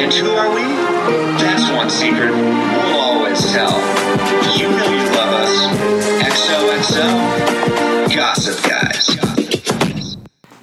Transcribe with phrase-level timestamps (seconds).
[0.00, 0.62] And who are we?
[0.62, 3.78] That's one secret we'll always tell.
[4.56, 5.52] You know you love us.
[6.24, 10.16] XOXO, Gossip Guys.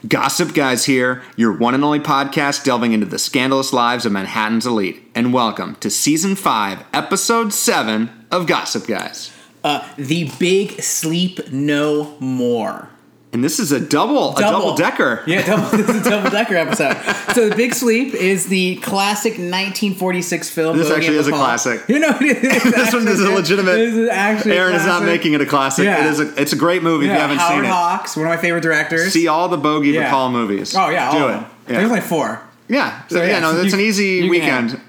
[0.07, 4.65] Gossip Guys here, your one and only podcast delving into the scandalous lives of Manhattan's
[4.65, 5.03] elite.
[5.13, 9.31] And welcome to season 5, episode 7 of Gossip Guys.
[9.63, 12.89] Uh, the big sleep no more.
[13.33, 15.21] And this is a double, a double decker.
[15.27, 16.95] Yeah, double, this is a double decker episode.
[17.35, 20.77] So, The Big Sleep is the classic 1946 film.
[20.77, 21.81] This actually is a classic.
[21.89, 23.75] You know, it is This one is a legitimate.
[23.75, 25.85] This is actually Aaron is not making it a classic.
[25.85, 26.05] Yeah.
[26.05, 27.67] It is a, it's a great movie if you haven't Howard seen it.
[27.73, 29.11] Hawks, one of my favorite directors.
[29.13, 30.09] See all the Bogey Yeah.
[30.11, 30.73] Bacall movies.
[30.75, 31.47] oh yeah, do of it.
[31.67, 31.77] Yeah.
[31.79, 32.41] There's only four.
[32.69, 33.05] yeah.
[33.07, 34.81] So, So, yeah, yeah, no, it's you- an easy weekend.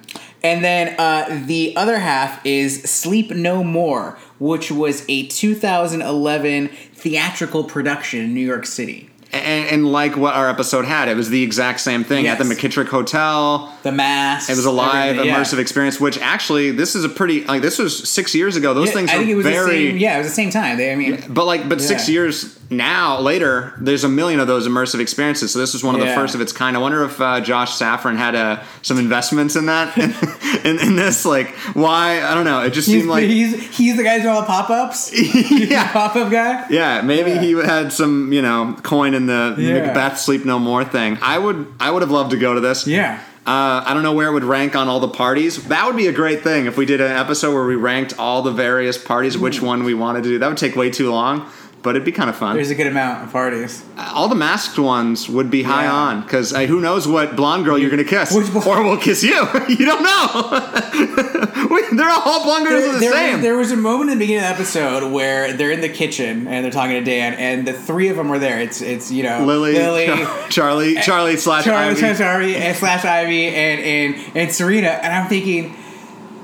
[0.45, 7.65] And then uh, the other half is Sleep No More, which was a 2011 theatrical
[7.65, 9.11] production in New York City.
[9.31, 12.45] And, and like what our episode had, it was the exact same thing at the
[12.45, 13.75] McKittrick Hotel.
[13.83, 14.49] The mask.
[14.49, 15.25] It was a live, yeah.
[15.25, 16.01] immersive experience.
[16.01, 18.73] Which actually, this is a pretty like this was six years ago.
[18.73, 19.99] Those Yeah, things I think it was very the same.
[19.99, 20.79] Yeah, it was the same time.
[20.79, 24.69] They, I mean, But like, but six years now later, there's a million of those
[24.69, 25.53] immersive experiences.
[25.53, 26.77] So this was one of the first of its kind.
[26.77, 29.97] I wonder if uh, Josh Safran had uh, some investments in that,
[30.65, 31.25] in, in this.
[31.25, 32.23] Like, why?
[32.23, 32.63] I don't know.
[32.63, 35.11] It just he's, seemed like, he's he's the guy who's all the pop ups.
[35.51, 36.67] yeah, pop up guy.
[36.69, 37.01] yeah.
[37.01, 37.41] Maybe Yeah.
[37.41, 39.87] he had some, you know, coin in the Yeah.
[39.87, 41.17] Macbeth Sleep No More thing.
[41.23, 42.87] I would, I would have loved to go to this.
[42.87, 43.21] Yeah.
[43.47, 45.69] Uh, I don't know where it would rank on all the parties.
[45.69, 48.43] That would be a great thing if we did an episode where we ranked all
[48.43, 50.39] the various parties, which one we wanted to do.
[50.39, 51.51] That would take way too long,
[51.89, 52.55] but it'd be kind of fun.
[52.55, 53.83] There's a good amount of parties.
[53.97, 55.95] all the masked ones would be high Yeah.
[55.95, 58.99] on because uh, who knows what blonde girl you're going to kiss, Which or will
[58.99, 59.31] kiss you.
[59.69, 61.89] you don't know.
[61.93, 63.41] They're all blonde girls are the there, same.
[63.41, 66.47] there was a moment in the beginning of the episode where they're in the kitchen
[66.47, 68.61] and they're talking to Dan, and the three of them are there.
[68.61, 72.01] It's it's you know Lily, Lily, Char- Charlie, Charlie slash Charlie Ivy.
[72.01, 75.75] slash Ivy, and slash Ivy, and and and Serena, and I'm thinking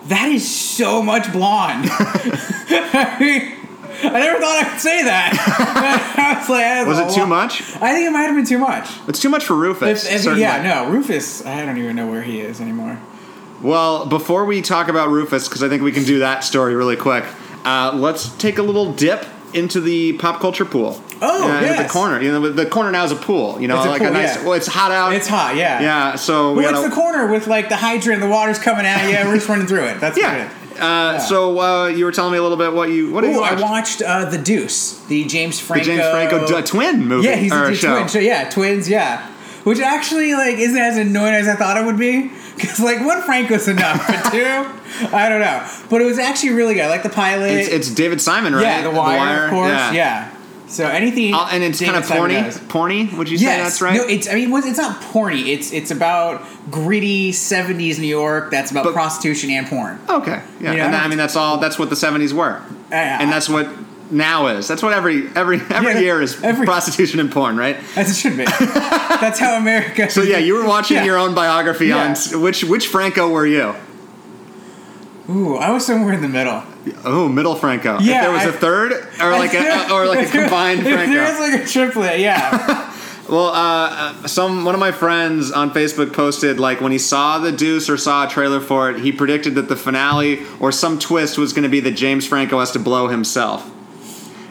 [0.06, 1.84] that is so much blonde.
[1.90, 3.53] I mean,
[4.06, 6.14] I never thought I'd say that.
[6.16, 7.28] I was like, that's Was it too lot.
[7.28, 7.60] much?
[7.76, 8.88] I think it might have been too much.
[9.08, 10.06] It's too much for Rufus.
[10.06, 11.44] If- if- yeah, no, Rufus.
[11.44, 12.98] I don't even know where he is anymore.
[13.62, 16.96] Well, before we talk about Rufus, because I think we can do that story really
[16.96, 17.24] quick,
[17.64, 21.00] uh, let's take a little dip into the pop culture pool.
[21.22, 21.80] Oh, Uh, yes.
[21.82, 22.20] the corner.
[22.20, 23.58] You know, the corner now is a pool.
[23.60, 24.36] You know, It's a like pool, a nice.
[24.36, 24.42] yeah.
[24.42, 25.12] Well, it's hot out.
[25.14, 25.80] It's hot, yeah.
[25.80, 26.14] Yeah.
[26.16, 29.26] So we Well, gotta, the corner with like the hydrant, the water's coming at you.
[29.28, 30.00] We're just running through it.
[30.00, 30.50] That's Yeah.
[30.78, 33.34] Uh, So uh, you were telling me a little bit what you what did good.
[33.36, 37.06] you Oh, I watched uh, the Deuce, the James Franco, the James Franco d- twin
[37.06, 37.28] movie.
[37.28, 37.94] Yeah, he's a show.
[37.96, 38.08] twin.
[38.08, 38.88] So yeah, twins.
[38.88, 39.26] Yeah,
[39.64, 42.30] which actually like isn't as annoying as I thought it would be.
[42.54, 44.44] Because like one Franco's enough, but two,
[45.12, 45.68] I don't know.
[45.90, 46.84] But it was actually really good.
[46.84, 47.50] I like the pilot.
[47.50, 48.62] It's, it's David Simon, right?
[48.62, 49.70] yeah, the wire, of course.
[49.92, 50.30] Yeah.
[50.74, 51.32] So anything.
[51.34, 52.44] Uh, and it's David kind of porny.
[52.44, 52.58] does.
[52.60, 53.16] Porny?
[53.16, 53.94] Would you say that's right?
[53.96, 54.28] No, it's.
[54.28, 55.46] I mean, it's not porny.
[55.46, 58.50] It's it's about gritty '70s New York.
[58.50, 59.98] That's about But- prostitution and porn.
[60.08, 60.42] okay.
[60.60, 60.72] Yeah.
[60.72, 60.84] You know?
[60.84, 61.58] and I mean, that's all.
[61.58, 63.18] That's what the '70s were, Yeah.
[63.20, 63.68] and that's what
[64.10, 64.66] now is.
[64.68, 67.76] That's what every every every Yeah, year is every- prostitution and porn, right?
[67.96, 68.44] As it should be.
[69.24, 70.10] That's how America.
[70.10, 71.04] So yeah, you were watching Yeah.
[71.04, 72.10] your own biography on Yeah.
[72.10, 73.74] s- which which Franco were you?
[75.30, 76.62] Ooh, I was somewhere in the middle.
[77.04, 77.96] Oh, middle Franco.
[77.96, 80.92] if Yeah, there was I- a third, or like a or like a combined If
[80.92, 81.12] Franco.
[81.14, 82.20] There's like a triplet.
[82.20, 82.90] Yeah.
[83.26, 83.54] Well, uh,
[84.22, 87.88] uh, some one of my friends on Facebook posted like when he saw the Deuce
[87.88, 91.54] or saw a trailer for it, he predicted that the finale or some twist was
[91.54, 93.66] going to be that James Franco has to blow himself,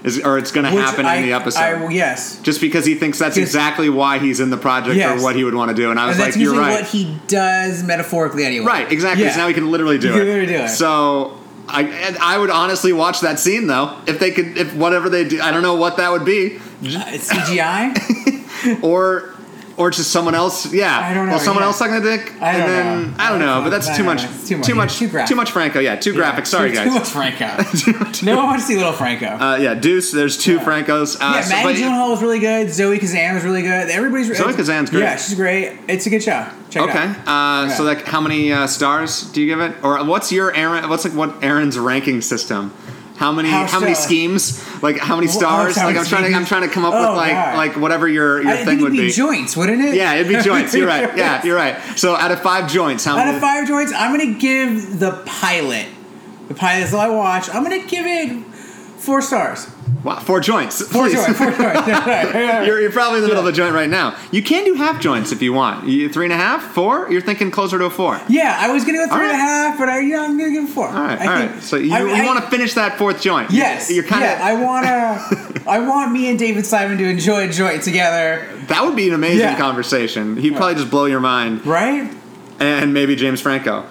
[0.03, 1.59] is or it's going to happen I, in the episode.
[1.59, 2.39] I, yes.
[2.41, 5.19] just because he thinks that's exactly why he's in the project Yes.
[5.19, 6.85] or what he would want to do, and I was And like, "You're right, what
[6.89, 8.65] he does metaphorically anyway.
[8.65, 9.31] right, exactly." Yeah.
[9.31, 10.17] So now he can literally do He it.
[10.17, 10.69] can literally do it.
[10.69, 11.39] So.
[11.65, 15.23] I, and I would honestly watch that scene though if they could if whatever they
[15.25, 16.59] do I don't know what that would be Uh,
[17.17, 18.83] CGI.
[18.83, 19.32] or
[19.77, 20.71] or just someone else.
[20.73, 21.67] Yeah, I don't know, Well, someone yeah.
[21.67, 23.15] else sucking a dick, I and don't then know.
[23.23, 24.21] I don't know, but that's I too much.
[24.47, 24.65] too much.
[24.67, 24.97] Too much.
[24.97, 25.29] too graphic.
[25.29, 25.79] Too much Franco.
[25.79, 26.45] Yeah, too graphic.
[26.45, 26.85] Sorry, too, guys.
[26.87, 28.25] Too much Franco.
[28.25, 29.25] no one wants to see little Franco.
[29.27, 30.11] Uh, yeah, Deuce.
[30.11, 31.15] There's two Francos.
[31.15, 32.71] Uh, yeah, so- Maggie but- Gyllenhaal was really good.
[32.71, 33.89] Zoe Kazan was really good.
[33.89, 35.01] Everybody's Zoe Kazan's great.
[35.01, 35.77] Yeah, she's great.
[35.87, 36.47] It's a good show.
[36.69, 37.03] Check Okay.
[37.03, 37.67] it out.
[37.67, 40.89] Uh, So like, how many uh, stars do you give it, or what's your Aaron?
[40.89, 42.73] What's like what Aaron's ranking system?
[43.23, 43.47] How many?
[43.47, 44.59] How How, many schemes?
[44.83, 45.77] Like how many oh, stars?
[45.77, 46.37] how Like I'm trying to.
[46.37, 47.55] I'm trying to come up Oh, with like God.
[47.55, 49.11] like whatever your your I thing would be, be.
[49.11, 49.95] joints, wouldn't it?
[49.95, 50.75] Yeah, it'd be joints.
[50.75, 51.15] You're right.
[51.23, 51.77] Yeah, you're right.
[51.97, 53.35] So out of five joints, how Out many?
[53.37, 55.87] of five joints, I'm gonna give the pilot.
[56.49, 57.49] The pilot is all I watch.
[57.49, 58.43] I'm gonna give it
[59.03, 59.69] four stars.
[60.03, 60.81] Wow, four joints.
[60.85, 61.13] Four please.
[61.13, 61.37] joints.
[61.37, 61.59] Four joints.
[61.87, 62.67] Yeah, right, right.
[62.67, 64.17] You're, you're probably in the middle of a joint right now.
[64.31, 65.87] You can do half joints if you want.
[65.87, 67.09] You, three and a half, four.
[67.09, 68.19] You're thinking closer to a four.
[68.27, 70.69] Yeah, I was gonna go three and a half, but I, yeah, I'm gonna give
[70.69, 70.87] four.
[70.87, 71.63] All right, I all think- right.
[71.63, 71.85] So you,
[72.15, 73.51] you want to finish that fourth joint?
[73.51, 73.89] Yes.
[73.89, 74.29] You're kind of.
[74.29, 75.61] yeah, I wanna.
[75.69, 79.13] I want me and David Simon to enjoy a joint together, that would be an
[79.13, 79.57] amazing Yeah.
[79.57, 80.35] conversation.
[80.35, 81.65] He'd probably just blow your mind.
[81.65, 82.11] right?
[82.59, 83.85] and maybe James Franco.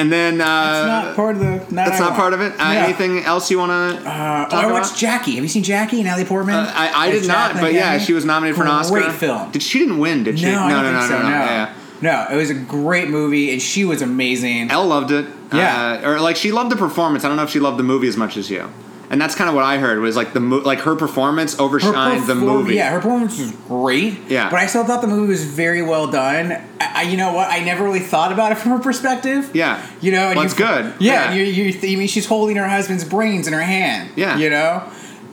[0.00, 1.50] And then uh, It's not part of the.
[1.50, 2.16] Not that's I not want.
[2.16, 2.52] part of it.
[2.52, 2.84] Uh, Yeah.
[2.84, 4.72] Anything else you want to Uh, talk oh, I about?
[4.72, 5.34] watched Jackie.
[5.34, 5.96] Have you seen Jackie?
[5.98, 6.54] And Natalie Portman.
[6.54, 9.00] Uh, I, I did not, but yeah, she was nominated for an Oscar.
[9.00, 9.50] Great film.
[9.50, 10.24] Did she didn't win?
[10.24, 10.46] Did she?
[10.46, 11.18] No, no, no, no, so.
[11.18, 11.74] no, No, Yeah.
[12.00, 14.70] no, it was a great movie, and she was amazing.
[14.70, 15.26] Elle loved it.
[15.52, 16.00] Yeah.
[16.04, 17.24] uh, or like she loved the performance.
[17.24, 18.70] I don't know if she loved the movie as much as you.
[19.10, 21.64] And that's kind of what I heard was like the mo- like her performance Her
[21.64, 22.76] overshined the movie.
[22.76, 24.20] Yeah, her performance was great.
[24.28, 24.48] Yeah.
[24.50, 26.52] but I still thought the movie was very well done.
[26.80, 27.50] I, I, you know what?
[27.50, 29.50] I never really thought about it from her perspective.
[29.52, 29.84] Yeah.
[30.00, 30.94] you know, and Well, you- good.
[31.00, 31.34] Yeah, Yeah.
[31.34, 34.10] You, you, you mean she's holding her husband's brains in her hand.
[34.14, 34.38] Yeah.
[34.38, 34.88] you know,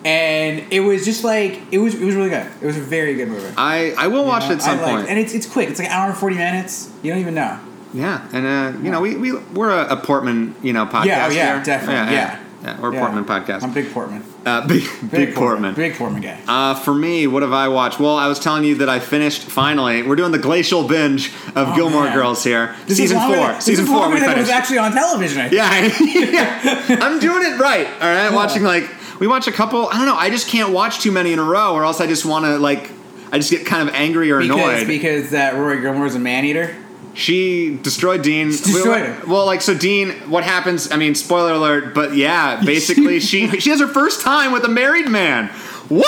[0.06, 1.94] and it was just like it was.
[1.94, 2.48] It was really good.
[2.62, 3.54] It was a very good movie.
[3.58, 5.70] I I will watch You know, it at some liked and it's it's quick.
[5.70, 6.90] It's like an hour and forty minutes.
[7.04, 7.60] You don't even know.
[7.94, 11.06] yeah, and uh, you know we we we're a, a Portman you know podcast.
[11.06, 11.64] Yeah, oh, yeah, here.
[11.64, 12.40] definitely, Yeah, yeah.
[12.40, 12.44] yeah,
[12.80, 13.00] we're a Yeah.
[13.00, 13.63] Portman podcast.
[13.63, 14.24] I'm big Portman.
[14.45, 15.74] uh, big big, Portman.
[15.75, 16.39] Big Portman guy.
[16.48, 18.00] Uh, for me, what have I watched?
[18.00, 20.04] Well, I was telling you that I finished finally.
[20.04, 22.15] We're doing the glacial binge of Oh, Gilmore man.
[22.15, 22.75] Girls here.
[22.88, 23.36] This season four.
[23.36, 24.09] than- season is four.
[24.12, 25.50] We than it was actually on television.
[25.51, 26.98] Yeah, yeah.
[27.01, 27.88] I'm doing it right.
[27.88, 28.89] All right, watching like
[29.19, 29.88] we watch a couple.
[29.89, 30.15] I don't know.
[30.15, 32.57] I just can't watch too many in a row, or else I just want to
[32.57, 32.92] like.
[33.31, 34.88] I just get kind of angry or Because annoyed.
[34.88, 36.74] because that Rory Gilmore's a man eater.
[37.18, 38.48] She destroyed Dean.
[38.48, 40.12] destroyed well, well, like so, Dean.
[40.30, 40.92] What happens?
[40.92, 41.94] I mean, spoiler alert.
[41.94, 45.48] But yeah, basically, she she has her first time with a married man.
[45.90, 46.08] What?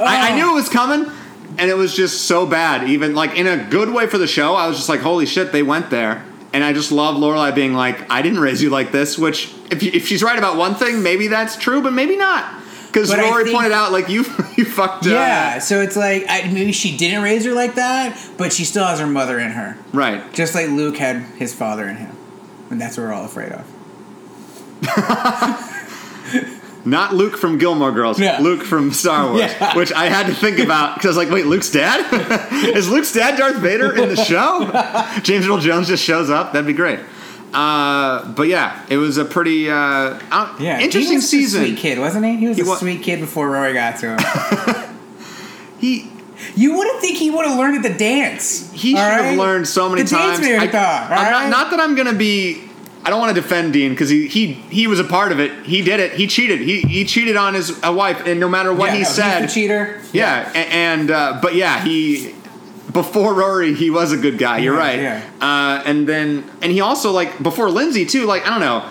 [0.00, 0.36] I, I Oh.
[0.36, 1.10] knew it was coming,
[1.58, 2.88] and it was just so bad.
[2.88, 4.54] Even like in a good way for the show.
[4.54, 6.24] I was just like, holy shit, they went there.
[6.52, 9.18] And I just love Lorelai being like, I didn't raise you like this.
[9.18, 12.44] Which, if you, if she's right about one thing, maybe that's true, but maybe not.
[12.96, 14.24] Because Rory think- pointed out, like you
[14.56, 15.04] you fucked.
[15.06, 15.12] up.
[15.12, 18.86] Yeah, so it's like I, maybe she didn't raise her like that, but she still
[18.86, 20.32] has her mother in her, Right.
[20.32, 22.16] just like Luke had his father in him,
[22.70, 23.66] and that's what we're all afraid of.
[26.86, 28.20] Not Luke from Gilmore Girls.
[28.20, 28.38] Yeah.
[28.40, 29.76] Luke from Star Wars, Yeah.
[29.76, 32.06] which I had to think about because I was like, "Wait, Luke's dad?
[32.76, 34.70] Is Luke's dad Darth Vader in the show?"
[35.22, 36.52] James Earl Jones just shows up.
[36.52, 37.00] That'd be great.
[37.56, 40.18] Uh, but yeah, it was a pretty uh,
[40.60, 41.62] Yeah, he interesting was a season.
[41.64, 42.36] sweet kid, wasn't he?
[42.36, 44.92] He was He a wa- sweet kid before Rory got to him.
[45.80, 46.10] He
[46.54, 48.70] you wouldn't think he would have learned at the dance.
[48.72, 50.40] he should all have learned so many the times.
[50.40, 50.84] Dance I, all
[51.18, 51.48] I'm not, right?
[51.50, 52.62] not that I'm gonna be.
[53.04, 55.64] I don't want to defend Dean because he, he he was a part of it.
[55.64, 56.12] He did it.
[56.12, 56.60] He cheated.
[56.60, 60.00] He he cheated on his wife, and no matter what Yeah, he no, said, cheater.
[60.12, 62.32] Yeah, a- and uh, but yeah, he
[62.96, 64.58] before Rory, he was a good guy.
[64.58, 65.00] You're Yeah, right.
[65.00, 65.22] yeah.
[65.40, 68.26] Uh, and then and he also like before Lindsay too.
[68.26, 68.84] Like I don't know,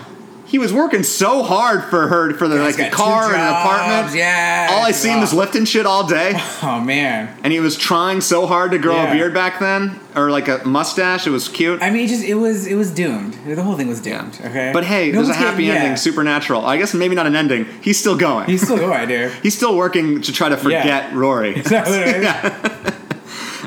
[0.47, 3.47] he was working so hard for her for the Yeah, like a car and an
[3.49, 4.15] apartment.
[4.15, 7.35] yeah, all I seen was lifting shit all day, Oh man.
[7.43, 9.09] and he was trying so hard to grow Yeah.
[9.11, 11.25] a beard back then or like a mustache.
[11.27, 11.81] It was cute.
[11.81, 13.33] I mean, it just it was it was doomed.
[13.47, 14.39] The whole thing was doomed.
[14.45, 14.69] Okay.
[14.71, 15.73] But hey, No there's a getting- happy yeah.
[15.73, 15.97] ending.
[15.97, 16.63] Supernatural.
[16.65, 17.65] I guess maybe not an ending.
[17.81, 18.45] He's still going.
[18.47, 19.31] He's still going, dude.
[19.43, 21.55] He's still working to try to forget Rory.
[21.59, 22.74] Is that what it is?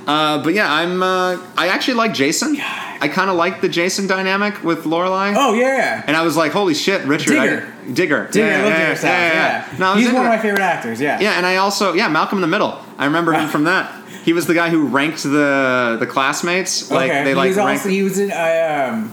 [0.09, 1.03] Uh, but yeah, I'm.
[1.03, 2.57] Uh, I actually like Jason.
[2.59, 5.35] I kind of like the Jason dynamic with Lorelai.
[5.37, 6.03] Oh yeah.
[6.07, 7.35] And I was like, holy shit, Richard.
[7.35, 7.69] Digger.
[7.69, 8.29] I, Digger.
[8.29, 9.79] Digger, yeah, yeah, Digger yeah, yeah, yeah.
[9.79, 10.99] No, He's one of my favorite actors.
[10.99, 11.21] Yeah.
[11.21, 12.83] Yeah, and I also yeah, Malcolm in the Middle.
[12.97, 13.95] I remember him from that.
[14.25, 16.91] He was the guy who ranked the the classmates.
[16.91, 17.25] Like okay.
[17.25, 17.81] they he like was ranked.
[17.83, 19.13] also he was in uh, um,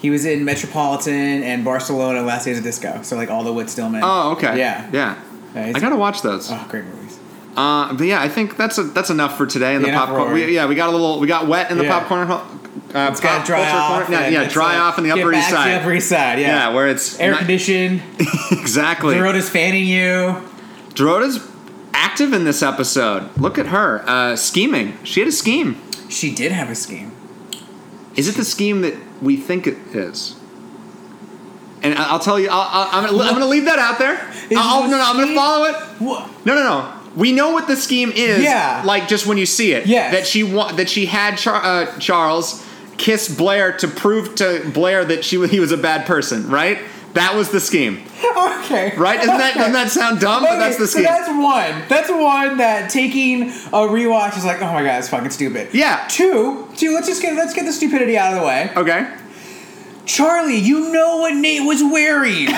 [0.00, 3.02] he was in Metropolitan and Barcelona Last Days of Disco.
[3.02, 4.00] So like all the Whit Stillman.
[4.02, 4.58] oh, okay.
[4.58, 4.88] Yeah.
[4.90, 5.22] Yeah.
[5.54, 6.50] I gotta watch those.
[6.50, 7.05] Oh, great movies.
[7.56, 10.32] Uh, but yeah, I think that's a, that's enough for today in the enough popcorn.
[10.34, 11.98] We, yeah, we got a little, we got wet in the Yeah.
[12.00, 12.30] popcorn.
[12.30, 14.06] Uh, It's got pop to dry off.
[14.06, 14.20] corner.
[14.20, 15.74] Yeah, yeah, dry uh, off in the Upper back East Side.
[15.80, 16.38] Upper East Side.
[16.38, 16.46] Yeah.
[16.68, 18.02] Yeah, where it's Air not- conditioned.
[18.50, 19.14] exactly.
[19.14, 20.42] Dorota's fanning you.
[20.94, 21.46] Dorota's
[21.94, 23.34] active in this episode.
[23.38, 24.98] Look at her uh, scheming.
[25.04, 25.80] She had a scheme.
[26.10, 27.12] She did have a scheme.
[28.16, 30.36] Is it the scheme that we think it is?
[31.82, 32.60] And I- I'll tell you, I'll,
[32.92, 34.18] I'll, I'm, gonna, leave that out there.
[34.56, 35.74] I'll, no, no, I'm gonna follow it.
[36.00, 36.46] What?
[36.46, 36.92] No, no, no.
[37.16, 38.42] We know what the scheme is.
[38.44, 38.82] Yeah.
[38.84, 39.86] Like just when you see it.
[39.86, 40.12] Yes.
[40.14, 42.64] That she wa- that she had Char- uh, Charles
[42.98, 46.48] kiss Blair to prove to Blair that she he was a bad person.
[46.50, 46.78] Right.
[47.14, 48.02] That was the scheme.
[48.64, 48.94] Okay.
[48.96, 49.16] Right?
[49.18, 50.42] Doesn't that doesn't that sound dumb?
[50.42, 51.04] but that's the scheme.
[51.04, 51.88] so that's one.
[51.88, 55.68] That's one that taking a rewatch is like, oh my god, it's fucking stupid.
[55.72, 56.06] Yeah.
[56.10, 56.92] Two, two.
[56.92, 58.70] Let's just get let's get the stupidity out of the way.
[58.76, 59.10] okay.
[60.06, 62.48] Charlie, you know what Nate was wearing.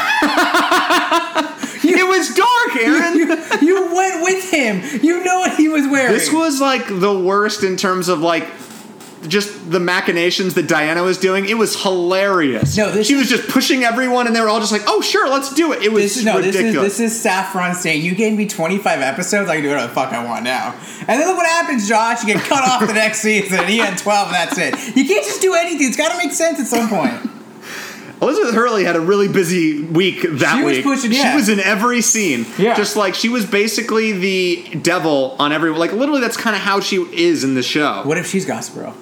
[1.91, 3.17] It was dark, Aaron.
[3.19, 4.83] you, you went with him.
[5.03, 6.13] You know what he was wearing.
[6.13, 8.47] This was like the worst in terms of like
[9.27, 11.49] just the machinations that Diana was doing.
[11.49, 12.77] It was hilarious.
[12.77, 15.01] No, this she is- was just pushing everyone, and they were all just like, "Oh,
[15.01, 16.41] sure, let's do it." It was This is no.
[16.41, 16.99] This is ridiculous.
[16.99, 19.49] this is Safran saying you gave me 25 episodes.
[19.49, 20.75] I can do whatever the fuck I want now.
[21.07, 22.23] And then look what happens, Josh.
[22.25, 23.61] You get cut off the next season.
[23.61, 24.97] and He had 12, and that's it.
[24.97, 25.87] You can't just do anything.
[25.89, 27.31] It's got to make sense at some point.
[28.21, 30.85] Elizabeth Hurley had a really busy week that She was week.
[30.85, 31.31] pushing- yeah.
[31.31, 32.47] She was in every scene.
[32.59, 32.75] Yeah.
[32.75, 36.81] Just like she was basically the devil on every like literally that's kind of how
[36.81, 38.03] she is in the show.
[38.05, 38.95] What if she's Gossip Girl?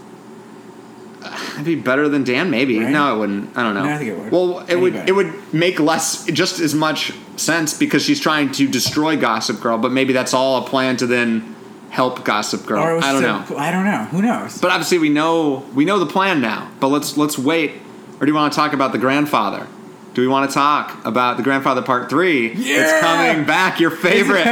[1.55, 2.79] It'd be better than Dan, maybe.
[2.79, 2.91] Right?
[2.91, 3.57] No, it wouldn't.
[3.57, 3.85] I don't know.
[3.85, 4.31] No, I think it would.
[4.33, 4.93] Well, it Any would.
[4.93, 5.09] better.
[5.09, 9.79] It would make less, just as much sense because she's trying to destroy Gossip Girl.
[9.79, 11.57] But maybe that's all a plan to then
[11.91, 12.97] help Gossip Girl.
[12.97, 13.57] Was I don't know.
[13.57, 14.05] I don't know.
[14.11, 14.59] Who knows?
[14.59, 16.71] But obviously, we know we know the plan now.
[16.79, 17.73] But let's let's wait.
[18.21, 19.67] Or do you want to talk about the grandfather?
[20.15, 22.51] Do we want to talk about the grandfather part three?
[22.55, 22.77] Yeah!
[22.81, 23.79] It's coming back.
[23.81, 24.47] Your favorite.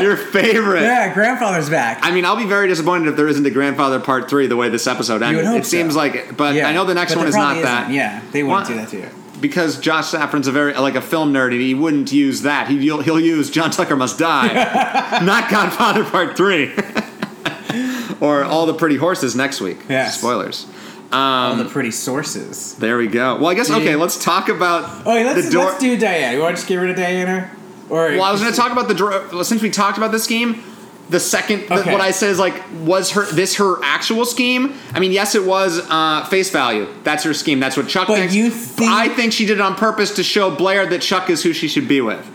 [0.00, 0.82] your favorite.
[0.82, 1.98] yeah, grandfather's back.
[2.02, 4.68] I mean, I'll be very disappointed if there isn't a grandfather part three the way
[4.68, 5.38] this episode ended.
[5.44, 6.68] would hope it seems like it, but yeah.
[6.68, 7.82] I know the next But one is not probably that.
[7.84, 7.94] isn't.
[7.94, 9.08] Yeah, they wouldn't Why- do that to you.
[9.40, 12.68] because Josh Safran's a very like a film nerd, and he wouldn't use that.
[12.68, 16.72] He, he'll, he'll use John Tucker Must Die, not Godfather Part Three,
[18.20, 19.78] or All the Pretty Horses next week.
[19.88, 20.18] Yes.
[20.18, 20.66] Spoilers.
[21.12, 22.74] All Um, the pretty sources.
[22.74, 23.36] There we go.
[23.36, 23.96] Well, I guess okay.
[23.96, 25.64] Let's talk about Oh, yeah, let's, the door.
[25.66, 26.36] let's do Diana.
[26.36, 27.50] You want to just get rid of Diana?
[27.88, 29.10] Or well, I was going to talk about the door.
[29.32, 30.62] Well, since we talked about the scheme,
[31.08, 34.74] the second the- what I said is like, was her this her actual scheme?
[34.92, 36.86] I mean, yes, it was uh, face value.
[37.04, 37.58] That's her scheme.
[37.60, 38.34] That's what Chuck But thinks.
[38.34, 41.42] you think- I think she did it on purpose to show Blair that Chuck is
[41.42, 42.26] who she should be with.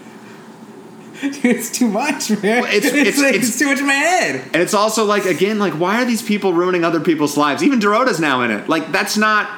[1.44, 2.66] it's too much, man.
[2.66, 4.42] it's- It's, it's- like, it's- it's, too much in my head.
[4.54, 7.64] And it's also like again, like why are these people ruining other people's lives?
[7.64, 8.68] Even Dorota's now in it.
[8.70, 9.50] Like that's not.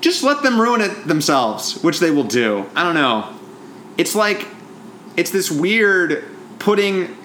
[0.00, 2.66] Just let them ruin it themselves, which they will do.
[2.76, 3.34] I don't know.
[3.96, 4.46] It's like
[5.16, 6.24] it's this weird
[6.58, 7.16] putting.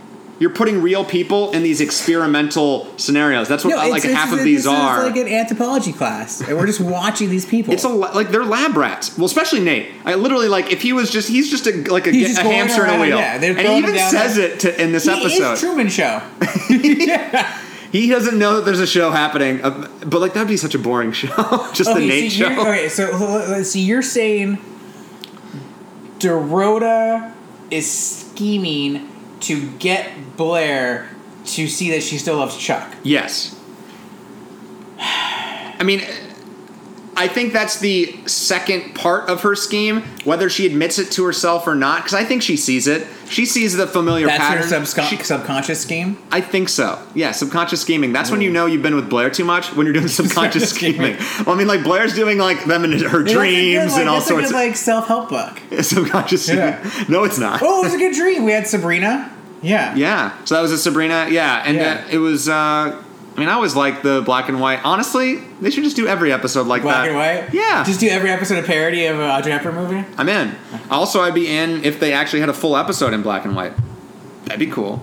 [0.42, 3.48] You're putting real people in these experimental scenarios.
[3.48, 5.06] That's what No, like it's, half it's, of these are.
[5.06, 7.72] Is like an anthropology class, and we're just watching these people.
[7.76, 9.16] it's a like they're lab rats.
[9.16, 9.92] Well, especially Nate.
[10.04, 12.90] I literally like if he was just he's just a like a, a hamster in
[12.90, 14.50] a wheel, yeah, and he even says there.
[14.50, 15.54] it to, in this he episode.
[15.54, 16.22] is Truman Show.
[17.92, 20.80] He doesn't know that there's a show happening, uh, but like that'd be such a
[20.80, 21.28] boring show.
[21.74, 22.62] just the Okay, Nate so show.
[22.62, 23.12] Okay, so
[23.50, 23.82] let's see.
[23.82, 24.58] You're saying
[26.20, 27.34] Dorota
[27.70, 29.11] is scheming
[29.42, 31.10] to get Blair
[31.46, 32.96] to see that she still loves Chuck.
[33.04, 33.60] Yes.
[35.00, 36.02] I mean,
[37.16, 41.68] I think that's the second part of her scheme, whether she admits it to herself
[41.68, 43.06] or not, because I think she sees it.
[43.30, 44.64] She sees the familiar That's pattern.
[44.64, 46.18] her subscon- She- subconscious scheme.
[46.32, 47.00] I think so.
[47.14, 48.14] Yeah, subconscious scheming.
[48.14, 49.74] That's when you know you've been with Blair too much.
[49.76, 51.18] When you're doing subconscious Scheming.
[51.18, 51.46] scheming.
[51.46, 54.00] Well, I mean, like Blair's doing like them in her Yeah, that's good, dreams like,
[54.02, 55.60] and all that's sorts good, like self help book.
[55.82, 56.64] subconscious scheming.
[56.64, 57.04] Yeah.
[57.10, 57.62] No, it's not.
[57.62, 58.46] Oh, it was a good dream.
[58.46, 59.32] We had Sabrina.
[59.62, 59.94] Yeah.
[59.96, 60.34] Yeah.
[60.46, 61.28] So that was a Sabrina.
[61.30, 62.04] Yeah, and Yeah.
[62.06, 62.48] Uh, it was.
[62.50, 63.02] Uh,
[63.36, 64.84] I mean, I always like the black and white.
[64.84, 67.08] Honestly, they should just do every episode like Black that.
[67.08, 67.54] and white.
[67.54, 67.84] Yeah.
[67.86, 70.06] Just do every episode of parody of a Audrey Hepburn movie.
[70.18, 70.54] I'm in.
[70.90, 73.72] Also, I'd be in if they actually had a full episode in black and white.
[74.46, 75.02] That'd be cool.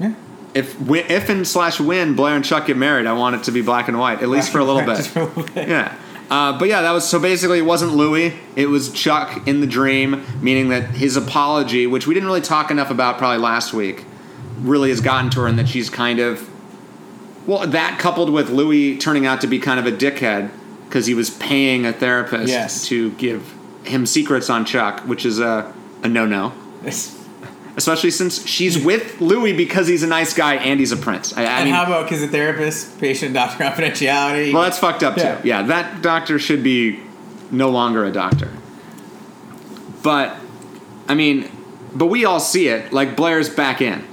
[0.00, 0.14] Yeah.
[0.54, 3.60] If if and slash when Blair and Chuck get married, I want it to be
[3.60, 5.12] black and white, at least for a little Just bit.
[5.12, 5.68] for a little bit.
[5.68, 5.94] Yeah.
[6.30, 9.66] Uh, but yeah, that was so basically it wasn't Louis, it was Chuck in the
[9.66, 14.04] dream, meaning that his apology, which we didn't really talk enough about probably last week,
[14.58, 16.48] really has gotten to her and that she's kind of
[17.48, 20.50] well, that coupled with Louis turning out to be kind of a dickhead
[20.84, 22.86] because he was paying a therapist Yes.
[22.86, 23.52] to give
[23.84, 25.74] him secrets on Chuck, which is a,
[26.04, 26.52] a no no.
[26.82, 27.16] It's-
[27.76, 31.32] Especially since she's with Louis because he's a nice guy and he's a prince.
[31.36, 34.52] I, I and mean, how about because the therapist, patient, doctor confidentiality?
[34.52, 35.36] well, that's fucked up Yeah.
[35.40, 35.46] too.
[35.48, 36.98] Yeah, that doctor should be
[37.52, 38.50] no longer a doctor.
[40.02, 40.36] But,
[41.06, 41.50] I mean,
[41.94, 42.92] but we all see it.
[42.92, 44.04] Like Blair's back in.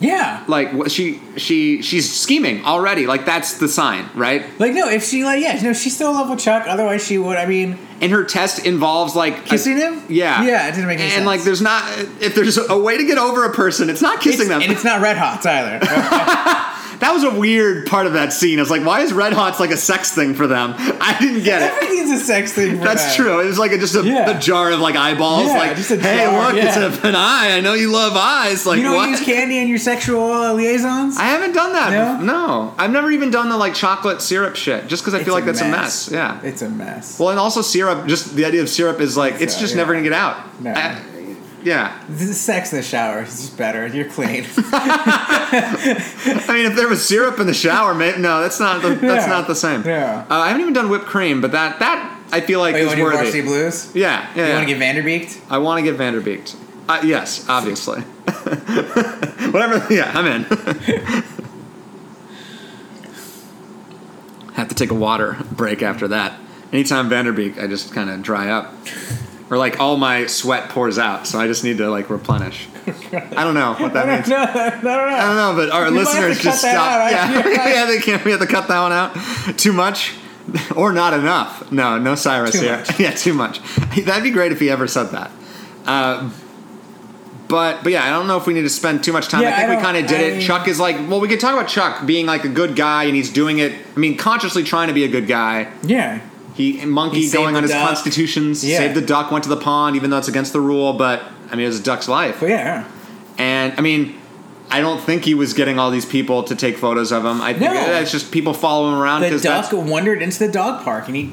[0.00, 0.42] Yeah.
[0.48, 3.06] Like what she she she's scheming already.
[3.06, 4.44] Like that's the sign, right?
[4.58, 6.66] Like no, if she like yeah, no, she's still in love with Chuck.
[6.66, 7.36] Otherwise, she would.
[7.36, 10.02] I mean, And her test involves like kissing him.
[10.08, 11.18] Yeah, yeah, it didn't make any and sense.
[11.18, 11.86] And like there's not
[12.20, 14.62] if there's a way to get over a person, it's not kissing It's- them.
[14.62, 15.78] and it's not red hots either.
[17.00, 18.58] that was a weird part of that scene.
[18.58, 20.74] I was like, why is red hot's like a sex thing for them?
[20.78, 21.72] I didn't get it.
[21.82, 22.78] Everything's a sex thing.
[22.78, 23.24] For That's them.
[23.26, 23.40] true.
[23.40, 24.36] It was like a, just a, Yeah.
[24.36, 25.46] a jar of like eyeballs.
[25.46, 26.68] Yeah, like, just a hey, jar, look, yeah.
[26.88, 27.52] it's a, an eye.
[27.56, 28.66] I know you love eyes.
[28.66, 29.08] Like, You don't what?
[29.10, 31.16] use candy in your sexual uh, liaisons.
[31.16, 32.20] I haven't done that.
[32.20, 32.24] No?
[32.24, 34.86] No, I've never even done the like chocolate syrup shit.
[34.86, 36.10] Just because I It's feel like that's a mess.
[36.10, 36.40] Yeah.
[36.42, 37.18] it's a mess.
[37.18, 38.06] Well, and also syrup.
[38.06, 39.78] Just the idea of syrup is like it's So, just yeah.
[39.80, 40.60] never gonna get out.
[40.60, 40.72] No.
[40.72, 41.00] I-
[41.62, 42.02] yeah.
[42.08, 43.86] This is sex in the shower is just better.
[43.86, 44.46] You're clean.
[44.56, 48.82] I mean, if there was syrup in the shower, maybe, no, that's not.
[48.82, 49.32] The, that's Yeah.
[49.32, 49.82] not the same.
[49.84, 50.24] Yeah.
[50.30, 52.84] Uh, I haven't even done whipped cream, but that that I feel like Oh, you
[52.84, 53.16] is want to do worthy.
[53.18, 53.90] varsity blues?
[53.94, 54.28] Yeah.
[54.34, 54.42] Yeah.
[54.42, 54.54] You yeah.
[54.56, 55.40] want to get Vanderbeeked?
[55.50, 56.56] I want to get Vanderbeeked.
[56.88, 58.00] Uh, yes, obviously.
[59.50, 59.86] Whatever.
[59.94, 60.44] Yeah, I'm in.
[64.54, 66.38] Have to take a water break after that.
[66.72, 68.72] Anytime Vanderbeek, I just kind of dry up,
[69.50, 72.68] or like all my sweat pours out, so I just need to like replenish.
[73.12, 74.28] I don't know what that means.
[74.28, 74.90] no, I don't know.
[74.98, 76.74] I don't know, but our have listeners just stop.
[76.74, 77.68] out, yeah, Yeah.
[77.68, 78.24] yeah, they can't.
[78.24, 79.58] We have to cut that one out.
[79.58, 80.14] Too much,
[80.76, 81.70] or not enough.
[81.70, 82.76] No, no Cyrus Too here.
[82.78, 82.98] much.
[83.00, 83.60] yeah, too much.
[84.04, 85.30] That'd be great if he ever said that.
[85.86, 86.30] Uh,
[87.48, 89.42] but but yeah, I don't know if we need to spend too much time.
[89.42, 90.40] Yeah, I think I we kind of did I it.
[90.42, 93.16] Chuck is like, well, we could talk about Chuck being like a good guy, and
[93.16, 93.72] he's doing it.
[93.96, 95.72] I mean, consciously trying to be a good guy.
[95.82, 96.20] Yeah.
[96.60, 97.86] He monkey He going on his duck.
[97.88, 98.78] constitutions, Yeah.
[98.78, 100.92] saved the duck, went to the pond, even though it's against the rule.
[100.92, 102.36] But I mean, it was a duck's life.
[102.40, 102.84] But yeah,
[103.38, 104.14] And I mean,
[104.70, 107.40] I don't think he was getting all these people to take photos of him.
[107.40, 107.92] I think No.
[108.00, 111.16] it's just people following him around the duck that's wandered into the dog park, and
[111.16, 111.32] he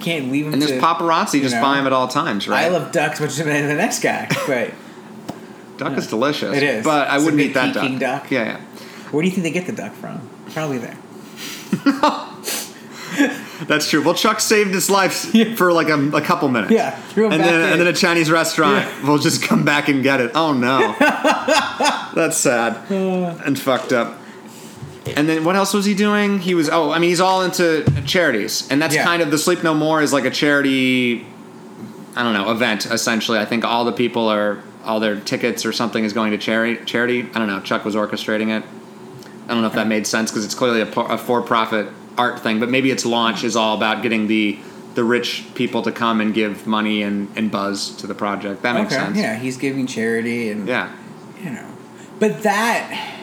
[0.00, 0.52] can't leave him.
[0.54, 1.60] and there's paparazzi just know.
[1.60, 2.64] by him at all times, right?
[2.64, 4.28] I love ducks much than the next guy.
[4.46, 4.70] But
[5.76, 6.56] duck is delicious.
[6.56, 6.84] It is.
[6.84, 7.98] but I It's wouldn't eat that duck.
[7.98, 8.30] duck.
[8.30, 8.56] Yeah, yeah.
[9.10, 10.20] where do you think they get the duck from?
[10.54, 10.96] Probably there.
[13.66, 14.02] That's true.
[14.02, 15.54] Well, Chuck saved his life Yeah.
[15.56, 16.72] for like a, a couple minutes.
[16.72, 17.72] Yeah, and then in.
[17.72, 19.02] and then a Chinese restaurant Yeah.
[19.08, 20.32] will just come back and get it.
[20.34, 20.94] Oh no,
[22.14, 24.18] that's sad and fucked up.
[25.16, 26.38] And then what else was he doing?
[26.38, 29.04] He was oh, I mean, he's all into charities, and that's Yeah.
[29.04, 31.26] kind of the Sleep No More is like a charity.
[32.14, 33.38] I don't know event essentially.
[33.38, 36.84] I think all the people are all their tickets or something is going to charity.
[36.84, 37.28] Charity.
[37.34, 37.60] I don't know.
[37.60, 38.64] Chuck was orchestrating it.
[39.46, 42.60] I don't know if that made sense because it's clearly a, a for-profit art thing,
[42.60, 44.58] but maybe its launch is all about getting the
[44.94, 48.62] the rich people to come and give money and, and buzz to the project.
[48.62, 49.16] That makes okay, sense.
[49.16, 50.92] yeah, he's giving charity, and Yeah.
[51.42, 51.68] you know,
[52.18, 53.14] but that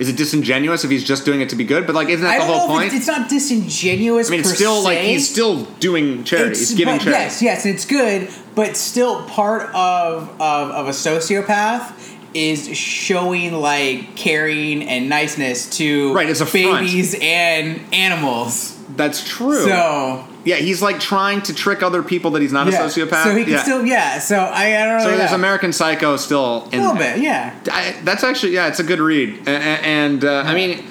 [0.00, 1.86] Is it disingenuous if he's just doing it to be good?
[1.86, 2.86] But like, isn't that the whole point?
[2.86, 4.26] it's, it's not disingenuous.
[4.28, 6.50] I mean, it's still like he's still doing charity.
[6.50, 7.22] It's- He's giving but charity.
[7.22, 11.92] Yes, yes, it's good, but still part of, of of a sociopath
[12.34, 16.86] is showing like caring and niceness to Right, it's a front.
[16.86, 18.72] babies and animals.
[18.96, 19.64] That's true.
[19.64, 22.84] So yeah, he's like trying to trick other people that he's not yeah.
[22.84, 23.24] a sociopath.
[23.24, 23.62] So he can yeah.
[23.62, 24.18] still yeah.
[24.18, 25.04] So I, I don't know.
[25.04, 25.36] So there's know.
[25.36, 27.58] American Psycho still in a little bit, yeah.
[27.70, 30.84] I, that's actually yeah, it's a good read, A- a- and uh, I mean.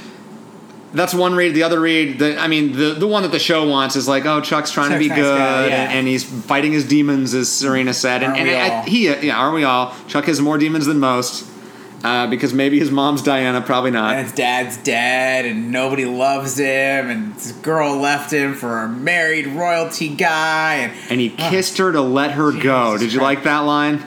[0.93, 1.55] That's one read.
[1.55, 4.25] The other read, the, I mean, the the one that the show wants is like,
[4.25, 5.83] oh, Chuck's trying to be nice good, guy, yeah.
[5.85, 8.21] and, and he's fighting his demons, as Serena said.
[8.21, 9.95] And, and I, he, yeah, aren't we all?
[10.07, 11.49] Chuck has more demons than most,
[12.03, 14.13] uh, because maybe his mom's Diana, probably not.
[14.15, 18.87] And his dad's dead, and nobody loves him, and his girl left him for a
[18.87, 22.97] married royalty guy, and And he kissed her to let her go.
[22.99, 23.37] Did you Christ.
[23.37, 24.03] like that line?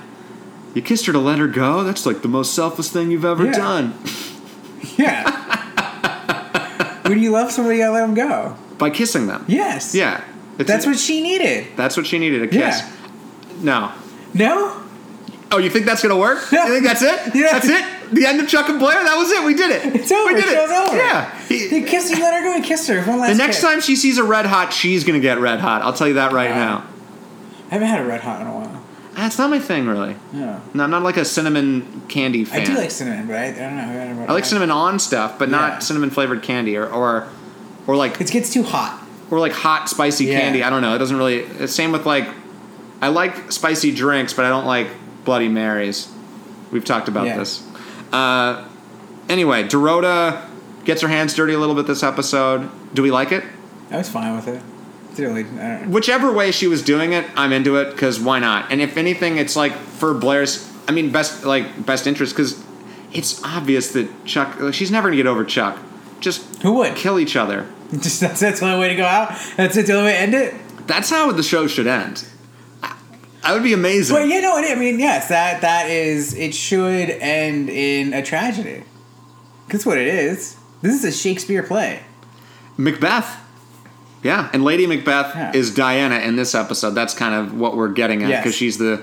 [0.74, 1.82] You kissed her to let her go?
[1.82, 3.52] That's like the most selfless thing you've ever Yeah.
[3.52, 3.94] done.
[4.96, 5.42] yeah.
[7.08, 8.56] when you love somebody, you gotta let them go.
[8.78, 9.44] By kissing them.
[9.48, 9.94] Yes.
[9.94, 10.22] Yeah.
[10.58, 11.66] It's- That's what she needed.
[11.76, 12.80] That's what she needed, a kiss.
[12.80, 12.92] Yeah.
[13.60, 13.92] No.
[14.34, 14.82] No.
[15.52, 16.38] Oh, you think that's gonna work?
[16.50, 17.34] You think that's it?
[17.34, 17.52] Yeah.
[17.52, 17.84] That's it?
[18.12, 19.02] The end of Chuck and Blair?
[19.02, 19.44] That was it.
[19.44, 19.94] We did it.
[20.00, 20.32] It's over.
[20.32, 20.76] We did Show's it.
[20.88, 20.96] over.
[20.96, 21.38] Yeah.
[21.48, 22.14] He- He kissed.
[22.14, 22.60] He let her go.
[22.60, 23.02] He kissed her.
[23.04, 23.64] One last the next kiss.
[23.64, 25.82] time she sees a red hot, she's gonna get red hot.
[25.82, 26.84] I'll tell you that right now.
[27.70, 28.65] I haven't had a red hot in a while.
[29.16, 30.14] That's not my thing, really.
[30.32, 30.60] No.
[30.74, 32.60] No, I'm not like a cinnamon candy fan.
[32.60, 33.82] I do like cinnamon, but I, I don't know.
[33.82, 35.56] I, a red I like cinnamon on stuff, but Yeah.
[35.56, 37.26] not cinnamon flavored candy or, or
[37.86, 39.02] or like It gets too hot.
[39.30, 40.40] or like hot spicy Yeah.
[40.40, 40.62] candy.
[40.62, 40.94] I don't know.
[40.94, 41.66] It doesn't really.
[41.66, 42.28] Same with like,
[43.00, 44.88] I like spicy drinks, but I don't like
[45.24, 46.08] Bloody Marys.
[46.70, 47.38] We've talked about Yeah.
[47.38, 47.62] this.
[48.12, 48.64] Uh,
[49.28, 50.42] anyway, Dorota
[50.84, 52.68] gets her hands dirty a little bit this episode.
[52.94, 53.44] Do we like it?
[53.90, 54.60] I was fine with it.
[55.18, 55.42] Really.
[55.42, 55.88] I don't know.
[55.88, 58.70] Whichever way she was doing it, I'm into it because why not?
[58.70, 60.70] And if anything, it's like for Blair's.
[60.88, 62.62] I mean, best like best interest because
[63.12, 64.60] it's obvious that Chuck.
[64.60, 65.78] Like, she's never gonna get over Chuck.
[66.20, 66.96] Just Who would?
[66.96, 67.66] kill each other.
[67.92, 69.36] Just that's, that's the only way to go out.
[69.56, 69.86] That's it.
[69.86, 70.54] The only way to end it.
[70.86, 72.24] That's how the show should end.
[73.42, 74.16] That would be amazing.
[74.16, 76.34] But you know, what I mean, yes, that that is.
[76.34, 78.82] It should end in a tragedy.
[79.68, 80.56] That's what it is.
[80.82, 82.02] This is a Shakespeare play.
[82.76, 83.40] Macbeth.
[84.26, 85.52] Yeah, and Lady Macbeth Yeah.
[85.54, 86.90] is Diana in this episode.
[86.90, 88.42] That's kind of what we're getting at Yes.
[88.42, 89.00] because she's the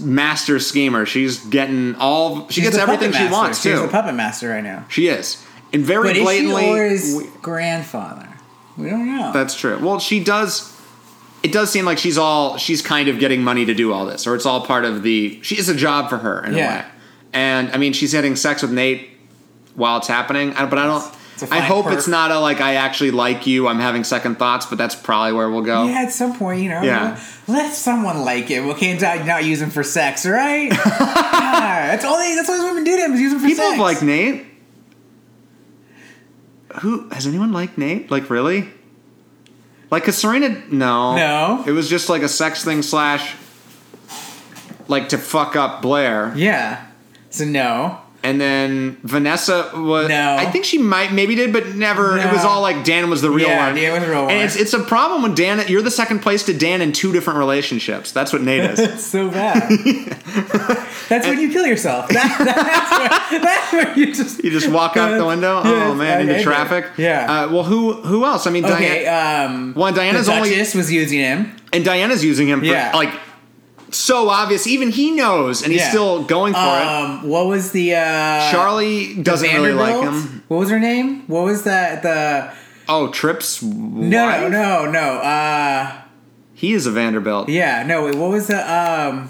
[0.00, 1.06] master schemer.
[1.06, 2.46] She's getting all.
[2.48, 3.82] She She's gets everything she wants She's too.
[3.82, 4.84] the puppet master right now.
[4.88, 6.68] she is, and very But is she blatantly.
[6.70, 8.28] or we- grandfather?
[8.76, 9.30] We don't know.
[9.32, 9.78] that's true.
[9.80, 10.72] Well, she does.
[11.42, 12.56] It does seem like she's all.
[12.58, 15.38] She's kind of getting money to do all this, or it's all part of the.
[15.42, 16.82] She is a job for her in a way.
[17.32, 19.10] And I mean, she's having sex with Nate
[19.74, 20.52] while it's happening.
[20.58, 21.04] But I don't.
[21.50, 21.94] I hope perk.
[21.94, 23.68] it's not a like I actually like you.
[23.68, 25.86] I'm having second thoughts, but that's probably where we'll go.
[25.86, 27.20] yeah, at some point, you know, Yeah.
[27.46, 28.60] let someone like it.
[28.64, 30.70] We can't not not use them for sex, right?
[30.72, 32.34] yeah, that's all they.
[32.34, 33.70] That's all these women do to him is use him for People sex.
[33.76, 34.46] have liked Nate.
[36.80, 38.10] Who has anyone liked Nate?
[38.10, 38.68] Like really?
[39.90, 41.64] Like, cause Serena, no, No.
[41.66, 43.34] It was just like a sex thing slash,
[44.88, 46.84] like to fuck up Blair, Yeah.
[47.30, 48.00] So no.
[48.26, 50.08] And then Vanessa was.
[50.08, 50.36] No.
[50.36, 52.18] I think she might maybe did, but never.
[52.18, 53.76] It was all like Dan was the real Yeah, one.
[53.76, 54.32] Dan was the real one.
[54.32, 55.64] And it's it's a problem when Dan.
[55.68, 58.10] You're the second place to Dan in two different relationships.
[58.10, 58.80] That's what Nate is.
[58.96, 59.68] It's so bad.
[61.08, 62.08] that's when you kill yourself.
[62.16, 64.42] That, that's, where, that's where you just.
[64.42, 65.62] You just walk out the window.
[65.62, 66.86] Yeah, oh man, into traffic.
[66.96, 67.44] Yeah.
[67.44, 68.46] Uh, well, who who else?
[68.46, 69.04] I mean, Okay.
[69.04, 69.54] Diana.
[69.54, 69.74] Um.
[69.76, 71.54] Well, Diana's the only was using him.
[71.72, 72.90] and Diana's using him for Yeah.
[72.94, 73.12] like
[73.90, 74.66] so obvious.
[74.66, 75.88] Even he knows, and he's Yeah.
[75.90, 76.86] still going for it.
[76.86, 77.28] Um.
[77.28, 77.94] What was the?
[77.94, 80.24] uh Charlie doesn't really like Vanderbilt?
[80.24, 80.42] him.
[80.48, 81.22] What was her name?
[81.26, 82.02] What was that?
[82.02, 82.50] The
[82.88, 83.62] Oh, Trips.
[83.62, 85.18] No, no, no, no.
[85.18, 85.92] Uh,
[86.54, 87.48] He is a Vanderbilt.
[87.48, 88.04] yeah, no.
[88.04, 89.28] Wait, what was the um,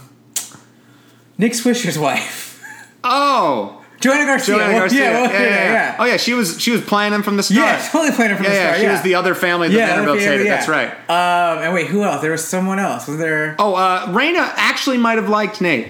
[1.38, 2.60] Nick Swisher's wife?
[3.02, 4.54] Oh, Joanna Garcia.
[4.54, 5.00] Joanna Garcia.
[5.00, 5.96] Yeah, yeah, yeah, yeah.
[5.98, 7.58] Oh yeah, she was she was playing him from the start.
[7.58, 8.76] Yeah, totally playing it from the yeah, start.
[8.76, 8.92] she yeah.
[8.92, 10.46] was the other family that Vanderbilt hated.
[10.46, 10.56] yeah.
[10.56, 10.90] That's right.
[11.08, 12.22] Um, and wait, who else?
[12.22, 13.06] There was someone else.
[13.06, 13.56] Was there?
[13.58, 15.88] Oh, uh, Raina actually might have liked Nate,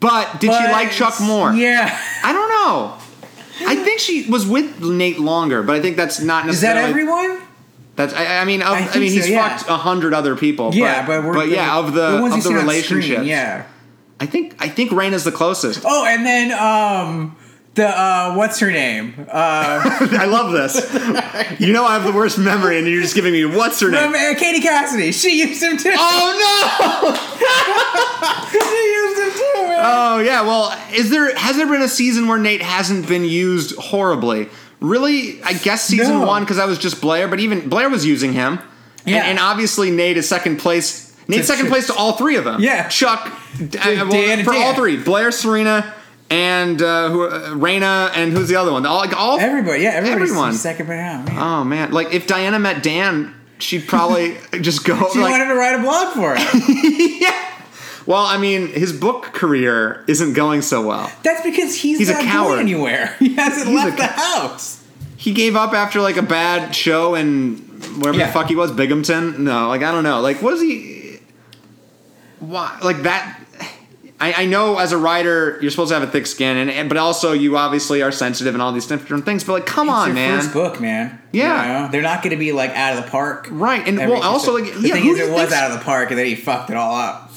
[0.00, 1.52] but did she like Chuck more?
[1.52, 1.98] Yeah.
[2.22, 2.98] I don't know.
[3.64, 7.40] I think she was with Nate longer, but I think that's not Is that everyone?
[7.94, 9.56] That's I, I mean, of, I I, mean, he's so, yeah.
[9.56, 10.74] fucked a hundred other people.
[10.74, 13.24] Yeah, but we're, yeah, of the, ones of the screen, relationships.
[13.24, 13.66] Yeah.
[14.22, 15.82] I think I think Rain is the closest.
[15.84, 17.36] Oh, and then um,
[17.74, 19.14] the uh, what's her name?
[19.18, 19.26] Uh,
[20.12, 20.76] I love this.
[21.60, 24.14] you know I have the worst memory, and you're just giving me what's her name?
[24.14, 25.10] um, Katie Cassidy.
[25.10, 25.90] She used him too.
[25.92, 27.14] Oh no!
[28.52, 29.62] she used him too.
[29.68, 29.80] Man.
[29.82, 30.42] Oh yeah.
[30.42, 34.48] Well, is there has there been a season where Nate hasn't been used horribly?
[34.80, 36.26] Really, I guess season No.
[36.26, 38.60] one because I was just Blair, but even Blair was using him.
[39.04, 39.16] Yeah.
[39.18, 41.08] and, and obviously Nate is second place.
[41.28, 42.60] Nate's second place to all three of them.
[42.60, 42.88] Yeah.
[42.88, 45.92] Chuck, D- uh, well, for all three, Blair, Serena,
[46.30, 48.86] and uh, who, uh, Raina, and who's the other one?
[48.86, 50.52] All, like all Everybody, yeah, everybody's everyone.
[50.54, 51.22] second now.
[51.24, 51.38] Man.
[51.38, 55.30] Oh man, like if Diana met Dan, she'd probably just go she like.
[55.30, 57.20] wanted to write a blog for it.
[57.20, 57.48] yeah.
[58.06, 61.12] Well, I mean, his book career isn't going so well.
[61.22, 62.54] That's because he's, He's a coward.
[62.56, 63.14] going anywhere.
[63.20, 64.82] He hasn't He's left the house.
[65.16, 67.60] He gave up after like a bad show and
[68.02, 68.26] wherever Yeah.
[68.26, 69.44] the fuck he was, Binghamton.
[69.44, 70.20] No, like I don't know.
[70.20, 71.18] Like what is he?
[72.40, 72.76] Why?
[72.82, 73.38] Like that?
[74.22, 76.88] I, I know as a writer you're supposed to have a thick skin, and, and
[76.88, 79.42] but also you obviously are sensitive and all these different things.
[79.42, 80.40] But like, come It's on, man.
[80.40, 81.20] first book, man.
[81.32, 81.62] Yeah.
[81.62, 81.90] You know?
[81.92, 84.72] they're not going to be like out of the park, Right, and well, also like
[84.74, 86.76] the yeah, thing is, it was out of the park, and then he fucked it
[86.76, 87.32] all up.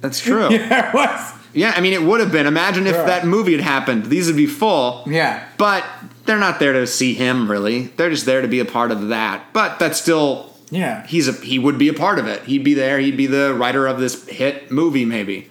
[0.00, 0.48] That's true.
[0.52, 0.88] yeah.
[0.90, 1.32] It was.
[1.52, 2.46] Yeah, I mean, it would have been.
[2.46, 3.06] Imagine if Right.
[3.06, 4.06] that movie had happened.
[4.06, 5.04] These would be full.
[5.06, 5.84] Yeah, But
[6.26, 7.88] they're not there to see him really.
[7.96, 9.52] They're just there to be a part of that.
[9.52, 11.06] But that's still yeah.
[11.06, 12.42] he's a he would be a part of it.
[12.42, 12.98] He'd be there.
[12.98, 15.48] He'd be the writer of this hit movie maybe.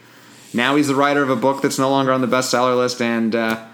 [0.54, 3.36] Now he's the writer of a book that's no longer on the bestseller list and
[3.36, 3.66] uh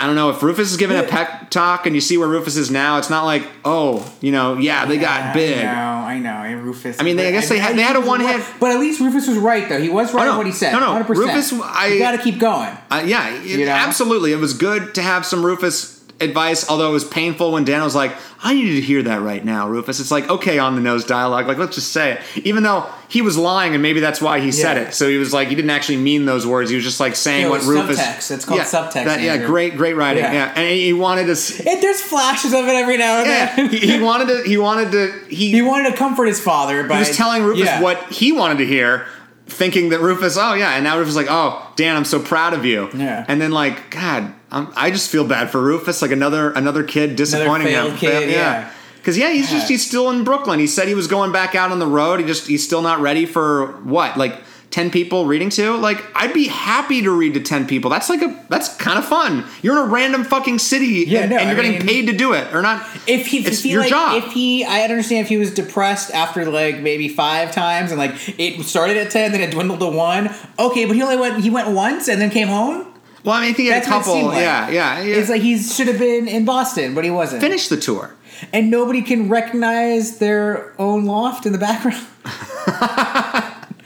[0.00, 2.56] I don't know if Rufus is giving a pep talk and you see where Rufus
[2.56, 2.98] is now.
[2.98, 5.58] It's not like, oh, you know, yeah, they got big.
[5.58, 6.30] I know, I know.
[6.42, 6.96] And Rufus.
[6.98, 8.44] I mean, they- I guess they had- they had a one-hit- right.
[8.58, 9.80] but at least Rufus was right though.
[9.80, 10.30] He was right Oh, no.
[10.32, 10.72] in what he said.
[10.72, 10.86] No, no.
[11.04, 11.08] 100%.
[11.16, 12.70] Rufus, I- got to keep going.
[12.90, 13.70] Uh, yeah, it- You know?
[13.70, 14.32] absolutely.
[14.32, 17.94] It was good to have some Rufus advice, although it was painful when Dan was
[17.94, 20.00] like, I needed to hear that right now, Rufus.
[20.00, 21.46] It's like, okay, on the nose dialogue.
[21.46, 22.20] Like, let's just say it.
[22.46, 24.94] Even though he was lying, and maybe that's why he said it.
[24.94, 26.68] So he was like, he didn't actually mean those words.
[26.70, 28.00] He was just like saying Yeah, what Rufus.
[28.00, 28.30] subtext.
[28.32, 30.24] It's called yeah, subtext, that- yeah, great, great writing.
[30.24, 30.32] Yeah.
[30.32, 30.52] Yeah.
[30.56, 31.32] And he wanted to.
[31.72, 33.68] It, there's flashes of it every now and Yeah, then.
[33.70, 34.42] he, he wanted to.
[34.48, 35.12] He wanted to.
[35.28, 37.80] He, He wanted to comfort his father, but he was telling Rufus yeah.
[37.80, 39.06] what he wanted to hear,
[39.46, 42.54] thinking that Rufus, oh yeah, and now Rufus is like, oh Dan, I'm so proud
[42.54, 42.88] of you.
[42.94, 43.24] Yeah.
[43.28, 47.16] And then like, God, I'm, I just feel bad for Rufus, like another another kid
[47.16, 47.98] disappointing failed him.
[47.98, 48.72] kid, yeah.
[48.96, 50.60] Because yeah, he's just he's still in Brooklyn.
[50.60, 52.20] He said he was going back out on the road.
[52.20, 54.40] He just he's still not ready for what like.
[54.72, 58.22] 10 people reading to like i'd be happy to read to 10 people that's like
[58.22, 61.48] a that's kind of fun you're in a random fucking city Yeah, and, no, and
[61.50, 63.70] you're I getting mean- paid to do it or not If he, it's if he
[63.70, 67.52] your like, job if he, I understand if he was depressed after like maybe five
[67.52, 70.30] times and like it started at ten, then it dwindled to one.
[70.58, 71.42] Okay, but he only went.
[71.42, 72.86] He went once and then came home.
[73.24, 74.38] well i mean i think he had That's a couple like.
[74.40, 75.16] yeah yeah, yeah.
[75.16, 77.42] It's like he should have been in Boston, but he wasn't.
[77.42, 78.14] finish the tour
[78.52, 82.04] And nobody can recognize their own loft in the background.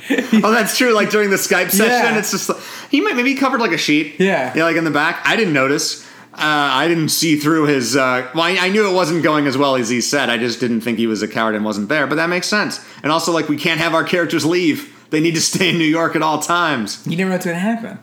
[0.44, 0.92] Oh, that's true.
[0.92, 2.18] Like during the Skype session, Yeah.
[2.18, 2.58] it's just like,
[2.90, 4.16] he might maybe covered like a sheet.
[4.20, 4.52] Yeah.
[4.56, 5.20] yeah, like in the back.
[5.24, 6.04] I didn't notice.
[6.32, 7.96] Uh, I didn't see through his.
[7.96, 10.28] Uh, well, I, I knew it wasn't going as well as he said.
[10.28, 12.06] I just didn't think he was a coward and wasn't there.
[12.06, 12.84] But that makes sense.
[13.02, 14.92] And also, like we can't have our characters leave.
[15.10, 17.04] They need to stay in New York at all times.
[17.06, 17.98] You never know what's going to happen.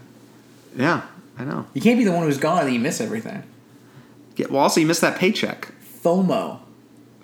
[0.76, 1.04] Yeah,
[1.38, 1.68] I know.
[1.76, 3.44] You can't be the one who's gone and you miss everything.
[4.36, 5.72] Yeah, well, also you miss that paycheck.
[6.04, 6.60] FOMO.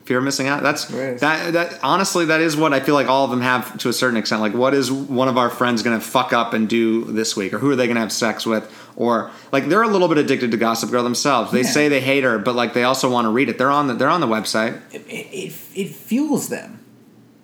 [0.10, 0.63] Fear of missing out.
[0.63, 1.54] That's that.
[1.54, 4.17] That honestly, that is what I feel like all of them have to a certain
[4.17, 4.41] extent.
[4.41, 7.54] Like, what is one of our friends going to fuck up and do this week,
[7.54, 10.17] or who are they going to have sex with, or like they're a little bit
[10.17, 11.52] addicted to Gossip Girl themselves.
[11.52, 11.69] They Yeah.
[11.69, 13.60] say they hate her, but like they also want to read it.
[13.60, 14.82] They're on the they're on the website.
[14.91, 16.84] It, it, it fuels them.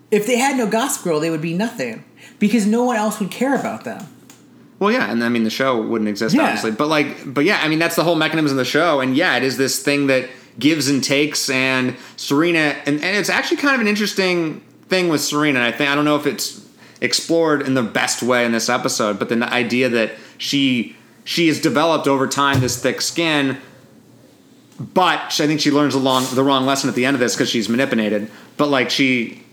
[0.09, 2.03] If they had no Gossip Girl, they would be nothing
[2.39, 4.07] because no one else would care about them.
[4.79, 6.45] Well, yeah, and I mean the show wouldn't exist Yeah.
[6.45, 9.15] obviously, but like, but yeah, I mean that's the whole mechanism of the show, and
[9.15, 10.27] yeah, it is this thing that
[10.59, 15.21] gives and takes, and Serena, and, and it's actually kind of an interesting thing with
[15.21, 15.61] Serena.
[15.61, 16.65] I think I don't know if it's
[17.01, 21.47] explored in the best way in this episode, but then the idea that she she
[21.47, 23.57] has developed over time this thick skin,
[24.79, 27.35] but I think she learns the long the wrong lesson at the end of this
[27.35, 28.29] because she's manipulated.
[28.57, 29.43] But like she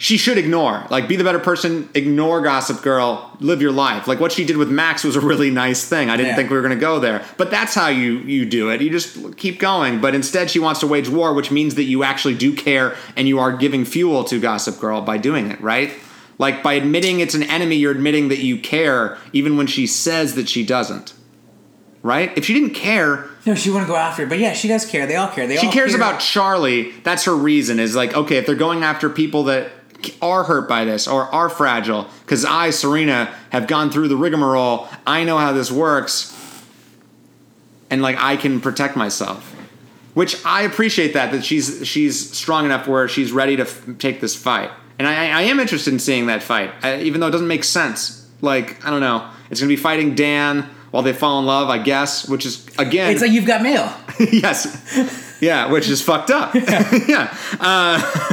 [0.00, 0.84] she should ignore.
[0.90, 4.06] Like, be the better person, ignore Gossip Girl, live your life.
[4.06, 6.08] Like, what she did with Max was a really nice thing.
[6.08, 6.36] I didn't Yeah.
[6.36, 7.24] think we were going to go there.
[7.36, 8.80] But that's how you, you do it.
[8.80, 10.00] You just keep going.
[10.00, 13.26] But instead, she wants to wage war, which means that you actually do care and
[13.26, 15.90] you are giving fuel to Gossip Girl by doing it, right?
[16.38, 20.36] Like, by admitting it's an enemy, you're admitting that you care, even when she says
[20.36, 21.12] that she doesn't.
[22.00, 22.30] Right?
[22.38, 24.28] If she didn't care, No, she wouldn't go after it.
[24.28, 25.06] But yeah, she does care.
[25.08, 25.48] They all care.
[25.48, 25.96] They she all cares care.
[26.00, 26.92] about Charlie.
[27.02, 27.80] That's her reason.
[27.80, 29.72] Is like, okay, if they're going after people that
[30.22, 34.88] are hurt by this or are fragile, because I, Serena, have gone through the rigmarole.
[35.06, 36.34] I know how this works,
[37.90, 39.54] and like I can protect myself.
[40.14, 44.20] Which I appreciate that that she's she's strong enough where she's ready to f- take
[44.20, 47.32] this fight, and I, I am interested in seeing that fight, I, even though it
[47.32, 48.28] doesn't make sense.
[48.40, 51.78] Like I don't know, it's gonna be fighting Dan while they fall in love, I
[51.78, 53.92] guess, which is again It's like you've got mail.
[54.18, 55.36] yes.
[55.40, 56.54] Yeah, which is fucked up.
[57.08, 57.34] Yeah.
[57.60, 58.00] Uh,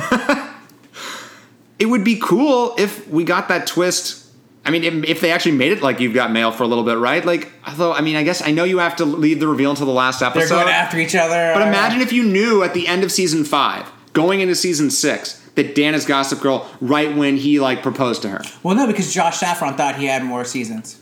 [1.80, 4.24] it would be cool if we got that twist.
[4.66, 6.84] I mean, if, if they actually made it like you've got mail for a little
[6.84, 7.24] bit, right?
[7.24, 9.86] Like, although, I mean, I guess I know you have to leave the reveal until
[9.86, 10.56] the last episode.
[10.56, 11.52] They're going after each other.
[11.54, 15.42] But imagine if you knew at the end of season five, going into season six,
[15.56, 18.42] that Dan is Gossip Girl right when he like proposed to her.
[18.64, 21.00] Well, no, because Josh Safran thought he had more seasons.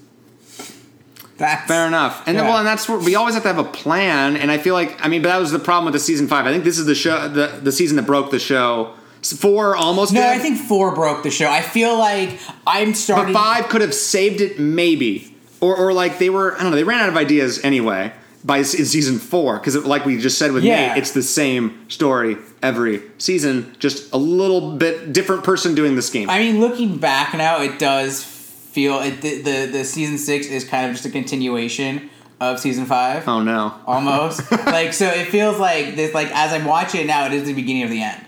[1.38, 2.24] That's Fair enough.
[2.28, 2.44] And Yeah.
[2.44, 4.38] well, and that's where we always have to have a plan.
[4.38, 6.46] And I feel like I mean, but that was the problem with the season five.
[6.46, 8.94] I think this is the show, the the season that broke the show.
[9.24, 10.14] Four almost.
[10.14, 11.50] No, did, I think four broke the show.
[11.50, 13.34] I feel like I'm starting.
[13.34, 16.56] but five could have saved it, maybe, or or like they were.
[16.56, 16.76] I don't know.
[16.76, 18.12] They ran out of ideas anyway
[18.44, 20.90] by in season four because, like we just said with Yeah.
[20.90, 26.02] Nate, it's the same story every season, just a little bit different person doing the
[26.02, 26.30] scheme.
[26.30, 30.66] I mean, looking back now, it does feel it, the, the the season six is
[30.66, 32.10] kind of just a continuation
[32.42, 33.74] of season five, oh no.
[33.86, 34.52] almost.
[34.66, 36.14] like so, it feels like this.
[36.14, 38.26] Like as I'm watching it now, it is the beginning of the end.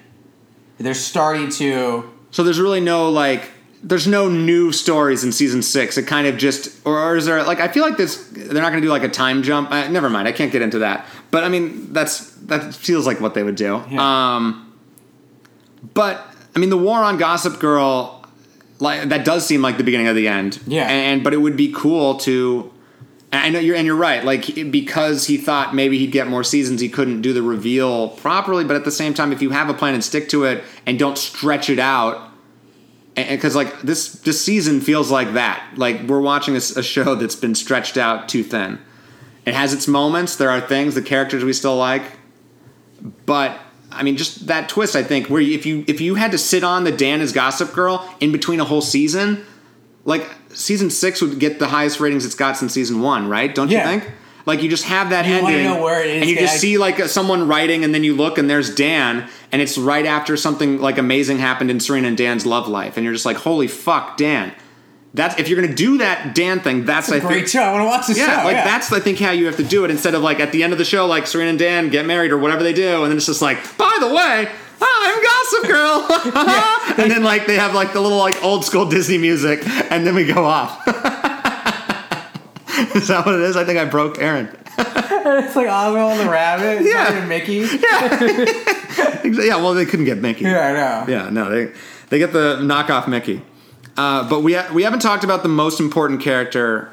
[0.78, 2.12] They're starting to.
[2.32, 5.98] So there's really no like there's no new stories in season six.
[5.98, 8.82] It kind of just or, is there like I feel like this they're not going
[8.82, 9.72] to do like a time jump.
[9.72, 11.06] Uh, never mind, I can't get into that.
[11.32, 13.84] But I mean that's that feels like what they would do.
[13.90, 14.36] Yeah.
[14.36, 14.74] Um,
[15.94, 18.26] but I mean the war on Gossip Girl
[18.80, 20.60] like that does seem like the beginning of the end.
[20.68, 20.88] Yeah.
[20.90, 22.72] And but it would be cool to.
[23.36, 24.24] I know you're and you're right.
[24.24, 28.64] Like because he thought maybe he'd get more seasons, he couldn't do the reveal properly.
[28.64, 31.00] But at the same time, if you have a plan and stick to it and
[31.00, 32.32] don't stretch it out,
[33.16, 35.64] because like this this season feels like that.
[35.76, 38.80] Like we're watching a show that's been stretched out too thin.
[39.46, 40.36] It has its moments.
[40.36, 42.04] There are things, the characters we still like,
[43.26, 43.60] but
[43.92, 44.96] I mean, just that twist.
[44.96, 47.74] I think where if you if you had to sit on the Dan is Gossip
[47.74, 49.46] Girl in between a whole season,
[50.04, 53.54] like season six would get the highest ratings it's got since season one, right?
[53.54, 53.92] Don't Yeah.
[53.92, 54.14] you think?
[54.46, 56.62] Like you just have that You ending, know where it is, and you just guys.
[56.62, 60.38] see like someone writing, and then you look, and there's Dan, and it's right after
[60.38, 63.68] something like amazing happened in Serena and Dan's love life, and you're just like, holy
[63.68, 64.52] fuck, Dan.
[65.16, 66.86] That's if you're gonna do that Dan thing.
[66.86, 67.62] That's, I Great think, show.
[67.62, 68.46] I want to watch the yeah, show.
[68.46, 68.66] like yeah.
[68.66, 70.74] that's I think how you have to do it instead of like at the end
[70.74, 73.18] of the show, like Serena and Dan get married or whatever they do, and then
[73.18, 74.50] it's just like, by the way,
[74.82, 76.08] I'm Gossip Girl,
[77.04, 79.62] and then like they have like the little like old school Disney music,
[79.92, 80.86] and then we go off.
[82.96, 83.56] is that what it is?
[83.56, 84.48] I think I broke Aaron.
[84.78, 86.82] it's like Oswald and the Rabbit.
[86.82, 87.26] It's Yeah.
[87.26, 87.66] Mickey.
[89.48, 90.44] yeah, well they couldn't get Mickey.
[90.46, 91.06] Yeah, I know.
[91.12, 91.72] Yeah, no, they
[92.10, 93.42] they get the knockoff Mickey.
[93.98, 96.92] Uh, but we ha- we haven't talked about the most important character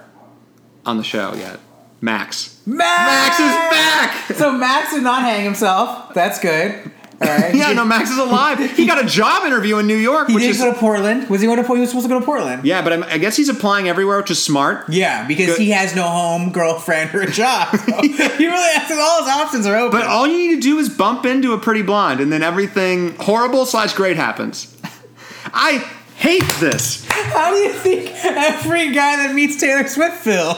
[0.86, 1.58] on the show yet,
[2.00, 2.60] Max.
[2.64, 3.38] Max!
[3.38, 4.38] Max is back.
[4.38, 6.14] So Max did not hang himself.
[6.14, 6.92] That's good.
[7.22, 7.54] Right.
[7.62, 8.58] Yeah, no, Max is alive.
[8.76, 11.28] He got a job interview in New York, He which did is go to Portland.
[11.28, 11.78] Was he going to Portland?
[11.78, 12.64] He was supposed to go to Portland.
[12.64, 14.88] yeah, but I'm, I guess he's applying everywhere, which is smart.
[14.88, 15.58] Yeah, because Good.
[15.58, 17.68] he has no home, girlfriend, or a job.
[17.82, 19.98] So he really has all his options are open.
[20.00, 23.14] But all you need to do is bump into a pretty blonde, and then everything
[23.16, 24.74] horrible slash great happens.
[25.54, 25.78] I
[26.16, 27.04] hate this.
[27.08, 30.56] How do you think every guy that meets Taylor Swift feels?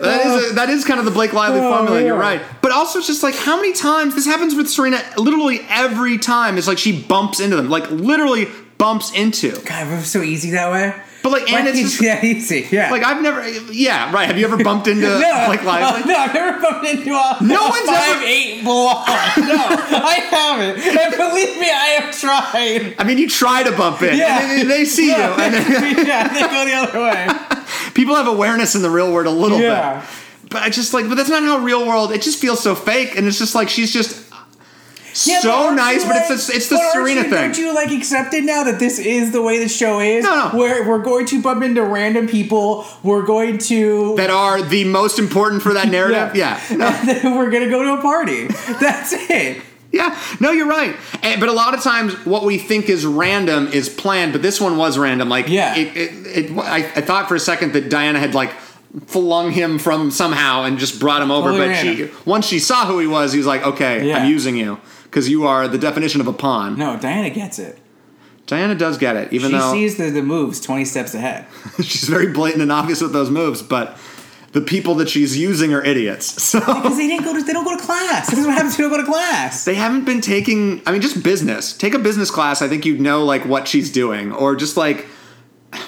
[0.00, 0.52] That is a, oh.
[0.54, 2.02] that is kind of the Blake Lively Oh, formula.
[2.04, 5.02] You're right, but also it's just like how many times this happens with Serena.
[5.16, 8.46] Literally every time, it's like she bumps into them, like literally
[8.78, 9.52] bumps into.
[9.64, 10.94] God, it was so easy that way.
[11.22, 12.68] But like, and Like, it's just yeah, easy.
[12.70, 12.92] Yeah.
[12.92, 13.42] like I've never.
[13.72, 14.28] Yeah, right.
[14.28, 16.08] Have you ever bumped into no, Blake Lively?
[16.08, 19.06] no, I've never bumped into a, No a one's five ever- eight blonde.
[19.38, 20.78] No, I haven't.
[20.86, 22.94] And believe me, I have tried.
[23.00, 24.16] I mean, you try to bump in.
[24.16, 25.54] Yeah, and they, they see Yeah, you, and
[26.06, 27.26] yeah, they go the other way.
[27.96, 30.00] people have awareness in the real world a little Yeah.
[30.00, 30.50] bit.
[30.50, 32.12] But I just like, but that's not how real world.
[32.12, 34.22] It just feels so fake, and it's just like she's just
[35.26, 37.38] Yeah, so aren't nice, but like- it's the, it's the but Serena you, thing.
[37.44, 40.22] Aren't you like accepted now that this is the way the show is?
[40.24, 40.58] No, no.
[40.58, 42.86] Where we're going to bump into random people.
[43.02, 44.14] We're going to.
[44.18, 46.36] that are the most important for that narrative.
[46.36, 46.60] yeah.
[46.70, 48.46] And then we're gonna go to a party.
[48.80, 49.62] That's it.
[49.92, 50.94] Yeah, no, you're right.
[51.22, 54.32] And, but a lot of times, what we think is random is planned.
[54.32, 55.28] But this one was random.
[55.28, 55.74] Like, Yeah.
[55.76, 58.52] it, it, it, I, I thought for a second that Diana had like
[59.06, 61.50] flung him from somehow and just brought him over.
[61.50, 64.18] Totally but she, once she saw who he was, he was like, "Okay, Yeah.
[64.18, 67.78] I'm using you because you are the definition of a pawn." No, Diana gets it.
[68.46, 71.46] Diana does get it, even she though sees the, the moves 20 steps ahead.
[71.78, 73.60] she's very blatant and obvious with those moves.
[73.60, 73.98] But
[74.56, 76.34] the people that she's using are idiots.
[76.46, 76.60] So.
[76.60, 78.30] Because they didn't go to they don't go to class.
[78.30, 79.64] This is what happens if you don't go to class.
[79.64, 80.80] They haven't been taking.
[80.86, 81.76] I mean, just business.
[81.76, 82.62] Take a business class.
[82.62, 85.06] I think you'd know like what she's doing, or just like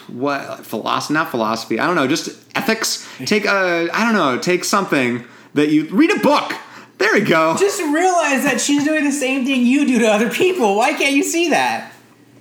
[0.09, 1.79] what philosophy, not philosophy.
[1.79, 2.09] I don't know.
[2.09, 3.09] Just ethics.
[3.25, 3.89] Take a.
[3.93, 4.39] I don't know.
[4.39, 6.53] Take something that you read a book.
[6.99, 7.57] There you go.
[7.57, 10.77] Just realize that she's doing the same thing you do to other people.
[10.77, 11.93] Why can't you see that?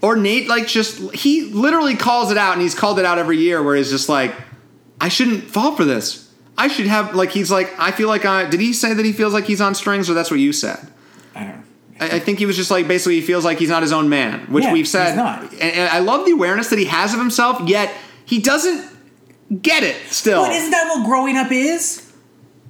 [0.01, 3.37] Or Nate, like, just he literally calls it out, and he's called it out every
[3.37, 4.35] year, where he's just like,
[4.99, 6.31] I shouldn't fall for this.
[6.57, 9.13] I should have like he's like I feel like I did he say that he
[9.13, 10.79] feels like he's on strings or that's what you said?
[11.35, 11.63] I don't know.
[11.99, 14.09] I I think he was just like basically he feels like he's not his own
[14.09, 15.07] man, which Yeah, we've said.
[15.09, 15.43] he's not.
[15.53, 17.93] And, and I love the awareness that he has of himself, yet
[18.25, 18.89] he doesn't
[19.61, 20.41] get it still.
[20.43, 22.06] But isn't that what growing up is?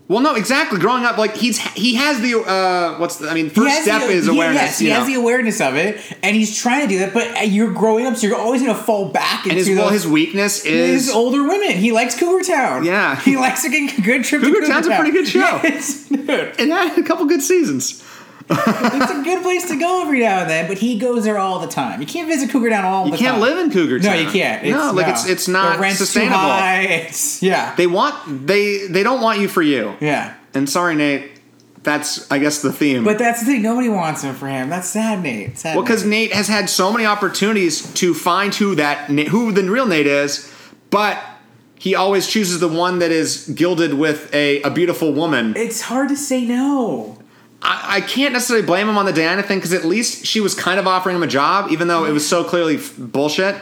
[0.07, 0.79] Well, no, exactly.
[0.79, 4.07] Growing up, like he's he has the uh, what's the, I mean, first step the,
[4.07, 4.61] is he- awareness.
[4.61, 7.13] Yes, he you has the awareness of it, and he's trying to do that.
[7.13, 9.89] But you're growing up, so you're always going to fall back into and his well,
[9.89, 11.71] his weakness is older women.
[11.71, 12.85] He likes Cougar Town.
[12.85, 13.19] Yeah.
[13.19, 14.41] he likes a good good trip.
[14.41, 15.59] Cougar to Cougar Town's a pretty good show.
[15.63, 16.29] Yes, dude.
[16.29, 18.01] it had a couple good seasons.
[18.49, 21.59] It's a good place to go every now and then, but he goes there all
[21.59, 21.99] the time.
[22.01, 23.25] You can't visit Cougar Town all You the time.
[23.25, 24.13] You can't live in Cougar Town.
[24.13, 24.63] No, you can't.
[24.65, 25.13] It's, no, like no.
[25.13, 26.37] it's it's not sustainable.
[26.89, 29.95] It's yeah, They want they they don't want you for you.
[29.99, 30.35] yeah.
[30.53, 31.31] And sorry, Nate,
[31.83, 33.03] that's I guess the theme.
[33.03, 33.61] But that's the thing.
[33.61, 34.69] Nobody wants him for him.
[34.69, 35.57] That's sad, Nate.
[35.57, 35.75] Sad.
[35.75, 36.29] Well, because Nate.
[36.29, 40.51] Nate has had so many opportunities to find who that who the real Nate is,
[40.89, 41.21] but
[41.79, 45.53] he always chooses the one that is gilded with a, a beautiful woman.
[45.55, 47.16] it's hard to say no.
[47.61, 50.53] I, I can't necessarily blame him on the Diana thing because at least she was
[50.53, 53.55] kind of offering him a job, even though it was so clearly f- bullshit.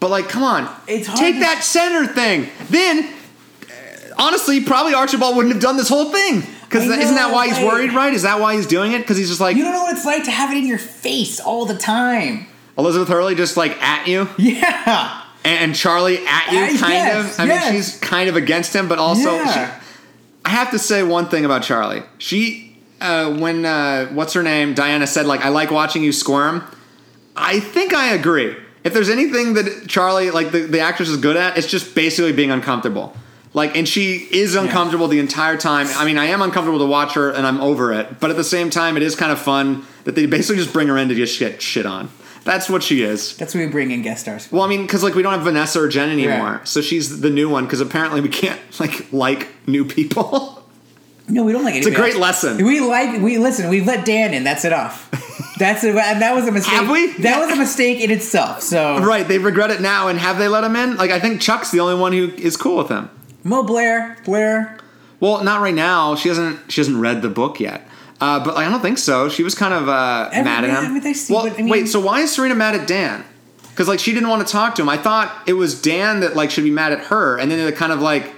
[0.00, 2.48] But like, come on, It's hard take to- that center thing.
[2.68, 7.28] Then, uh, honestly, probably Archibald wouldn't have done this whole thing because I isn't that
[7.28, 7.66] know, why he's right?
[7.66, 7.92] worried?
[7.92, 8.12] Right?
[8.12, 8.98] Is that why he's doing it?
[8.98, 10.78] Because he's just like You don't know what it's like to have it in your
[10.78, 12.46] face all the time.
[12.76, 14.28] Elizabeth Hurley, just like at you.
[14.38, 15.22] Yeah.
[15.44, 17.40] and Charlie at you, Uh, kind yes, of.
[17.40, 17.64] I yes.
[17.72, 19.52] mean, she's kind of against him, but also, Yeah.
[19.78, 19.82] she,
[20.44, 22.02] I have to say one thing about Charlie.
[22.18, 22.71] She,
[23.02, 26.64] uh, when uh, what's her name, Diana said, like, I like watching you squirm.
[27.36, 28.56] I think I agree.
[28.84, 32.32] If there's anything that Charlie, like the, the actress, is good at, it's just basically
[32.32, 33.14] being uncomfortable.
[33.54, 35.86] Like, and she is uncomfortable the entire time.
[35.90, 38.18] I mean, I am uncomfortable to watch her, and I'm over it.
[38.18, 40.88] But at the same time, it is kind of fun that they basically just bring
[40.88, 42.08] her in to just get shit on.
[42.44, 43.36] That's what she is.
[43.36, 44.50] That's when we bring in guest stars.
[44.50, 46.64] Well, I mean, because like we don't have Vanessa or Jen anymore, Yeah.
[46.64, 47.64] so she's the new one.
[47.66, 50.58] Because apparently we can't like like new people.
[51.28, 52.20] No, we don't like it it's a great else.
[52.44, 52.64] lesson.
[52.64, 53.68] We like we listen.
[53.70, 54.44] We've let Dan in.
[54.44, 55.08] That's enough.
[55.58, 56.74] That's a, that was a mistake.
[56.74, 57.12] Have we?
[57.18, 58.62] That was a mistake in itself.
[58.62, 59.26] So right?
[59.26, 60.96] They regret it now, and have they let him in?
[60.96, 63.08] Like I think Chuck's the only one who is cool with him.
[63.44, 64.78] Mo Blair, Blair.
[65.20, 66.16] Well, not right now.
[66.16, 66.72] She hasn't.
[66.72, 67.86] She hasn't read the book yet.
[68.20, 69.28] Uh, but like, I don't think so.
[69.28, 70.76] She was kind of uh, Every- mad at him.
[70.76, 71.86] I mean, they see well, what- I mean- wait.
[71.88, 73.24] So why is Serena mad at Dan?
[73.70, 74.88] Because like she didn't want to talk to him.
[74.88, 77.76] I thought it was Dan that like should be mad at her, and then it
[77.76, 78.32] kind of like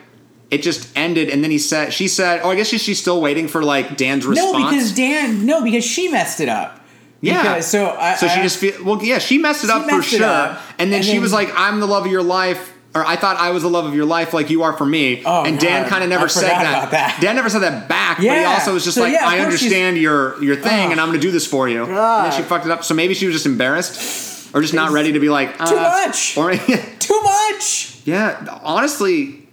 [0.54, 1.28] it just ended.
[1.30, 3.96] And then he said, she said, oh, I guess she's, she's still waiting for like
[3.96, 4.52] Dan's response.
[4.52, 5.44] No, because Dan.
[5.46, 6.80] No, because she messed it up.
[7.20, 7.42] Yeah.
[7.42, 9.02] Because- so I, so she I- just feel well.
[9.02, 10.26] Yeah, she messed it She up for messed it sure.
[10.26, 13.04] up, and then and she then- was like, "I'm the love of your life." Or
[13.04, 15.20] I thought I was the love of your life, like you are for me.
[15.26, 16.92] Oh, and Dan kind of never said that.
[16.92, 17.18] that.
[17.20, 19.98] Dan never said that back, but he also was just So, like, yeah, "I understand
[19.98, 20.92] your your thing, Ugh.
[20.92, 22.84] and I'm going to do this for you." And then she fucked it up.
[22.84, 26.04] So maybe she was just embarrassed, or just not ready to be like too uh,
[26.06, 26.36] much.
[26.36, 26.54] Or
[27.00, 27.96] too much.
[28.04, 29.43] yeah, honestly,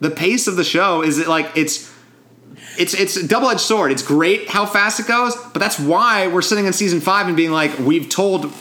[0.00, 1.92] the pace of the show is it like it's
[2.78, 3.90] it's it's a double edged sword.
[3.92, 7.36] It's great how fast it goes, but that's why we're sitting in season five and
[7.36, 8.52] being like, we've told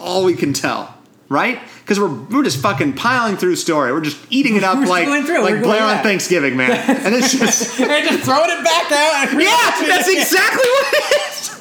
[0.00, 0.94] all we can tell,
[1.28, 1.60] right?
[1.80, 3.92] Because we're we're just fucking piling through story.
[3.92, 6.02] We're just eating it up We're like like We're Blair on.
[6.02, 6.70] Thanksgiving, man.
[7.04, 9.28] And it's just and just throwing it back out.
[9.30, 11.52] and yeah, that's exactly what it is.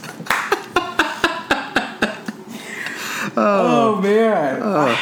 [3.37, 4.61] Oh man.
[4.61, 4.95] Uh,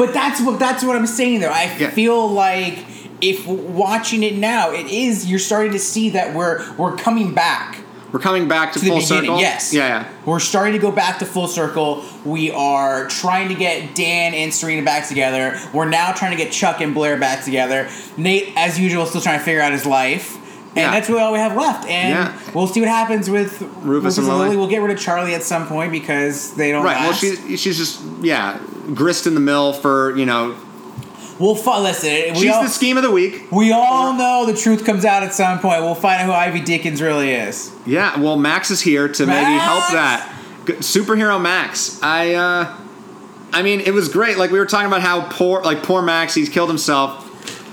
[0.00, 1.50] But that's what that's what I'm saying though.
[1.50, 1.90] I Yeah.
[1.90, 2.78] feel like
[3.20, 7.76] if watching it now, it is you're starting to see that we're we're coming back
[8.12, 9.24] We're coming back to, to the full beginning.
[9.24, 9.40] circle.
[9.40, 9.74] Yes.
[9.74, 10.04] Yeah, yeah.
[10.24, 12.02] We're starting to go back to full circle.
[12.24, 15.60] We are trying to get Dan and Serena back together.
[15.74, 17.86] We're now trying to get Chuck and Blair back together.
[18.16, 20.38] Nate, as usual, still trying to figure out his life.
[20.70, 20.90] And Yeah.
[20.92, 21.88] that's really all we have left.
[21.88, 22.32] And Yeah.
[22.54, 24.56] we'll see what happens with Rufus and Lily.
[24.56, 26.96] We'll get rid of Charlie at some point because they don't Right.
[27.00, 27.20] Well, last.
[27.20, 28.56] she, she's just yeah
[28.94, 30.54] grist in the mill for you know
[31.40, 32.34] We'll fi- listen.
[32.34, 33.46] We She's all, the scheme of the week.
[33.50, 35.80] we all know the truth comes out at some point.
[35.82, 37.70] We'll find out who Ivy Dickens really is.
[37.86, 40.30] Yeah, well, Max is here to maybe help that.
[40.66, 41.98] Superhero Max.
[42.02, 42.76] I, uh,
[43.54, 44.36] I mean, it was great.
[44.36, 47.26] Like we were talking about how poor, like poor Max, he's killed himself.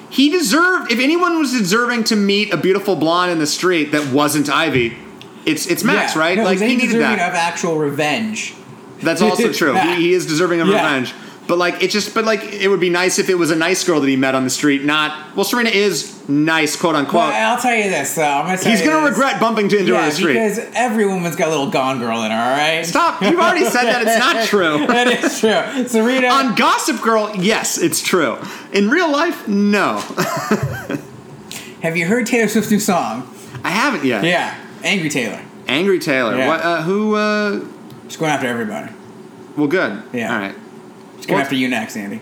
[0.10, 0.92] He deserved.
[0.92, 4.98] If anyone was deserving to meet a beautiful blonde in the street that wasn't Ivy,
[5.46, 6.20] it's it's Max, Yeah.
[6.22, 6.38] right?
[6.38, 7.30] No, like he needed deserving that.
[7.30, 8.54] of actual revenge.
[9.02, 9.76] That's also true.
[9.76, 10.76] He, he is deserving of Yeah.
[10.84, 11.14] revenge.
[11.48, 13.84] But like it just, but like it would be nice if it was a nice
[13.86, 14.84] girl that he met on the street.
[14.84, 17.30] Not well, Serena is nice, quote unquote.
[17.30, 18.24] Well, I'll tell you this though.
[18.24, 19.18] I'm gonna tell He's you gonna this.
[19.18, 20.34] regret bumping into her on the street.
[20.34, 22.38] because every woman's got a little gone girl in her.
[22.38, 22.86] All right.
[22.86, 23.22] Stop!
[23.22, 24.88] You've already said that it's not true.
[24.88, 25.88] that is true.
[25.88, 26.28] Serena.
[26.28, 28.38] On Gossip Girl, yes, it's true.
[28.74, 30.00] In real life, no.
[31.82, 33.34] have you heard Taylor Swift's new song?
[33.64, 34.24] I haven't yet.
[34.24, 35.42] Yeah, Angry Taylor.
[35.68, 36.36] Angry Taylor.
[36.38, 36.48] Yeah.
[36.48, 36.62] What?
[36.62, 37.16] Uh, who?
[37.16, 37.66] Uh,
[38.08, 38.92] She's going after everybody.
[39.58, 40.02] well, good.
[40.14, 40.34] Yeah.
[40.34, 40.56] All right.
[41.18, 42.22] She's going after you next, Andy.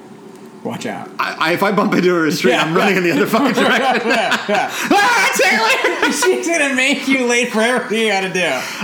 [0.65, 1.07] Watch out.
[1.19, 2.99] I, I, if I bump into her in the street, Yeah, I'm running yeah.
[3.01, 4.09] in the other fucking direction.
[4.09, 4.69] yeah, yeah.
[4.91, 6.11] ah, Taylor!
[6.11, 8.41] She's gonna make you late for everything you gotta do.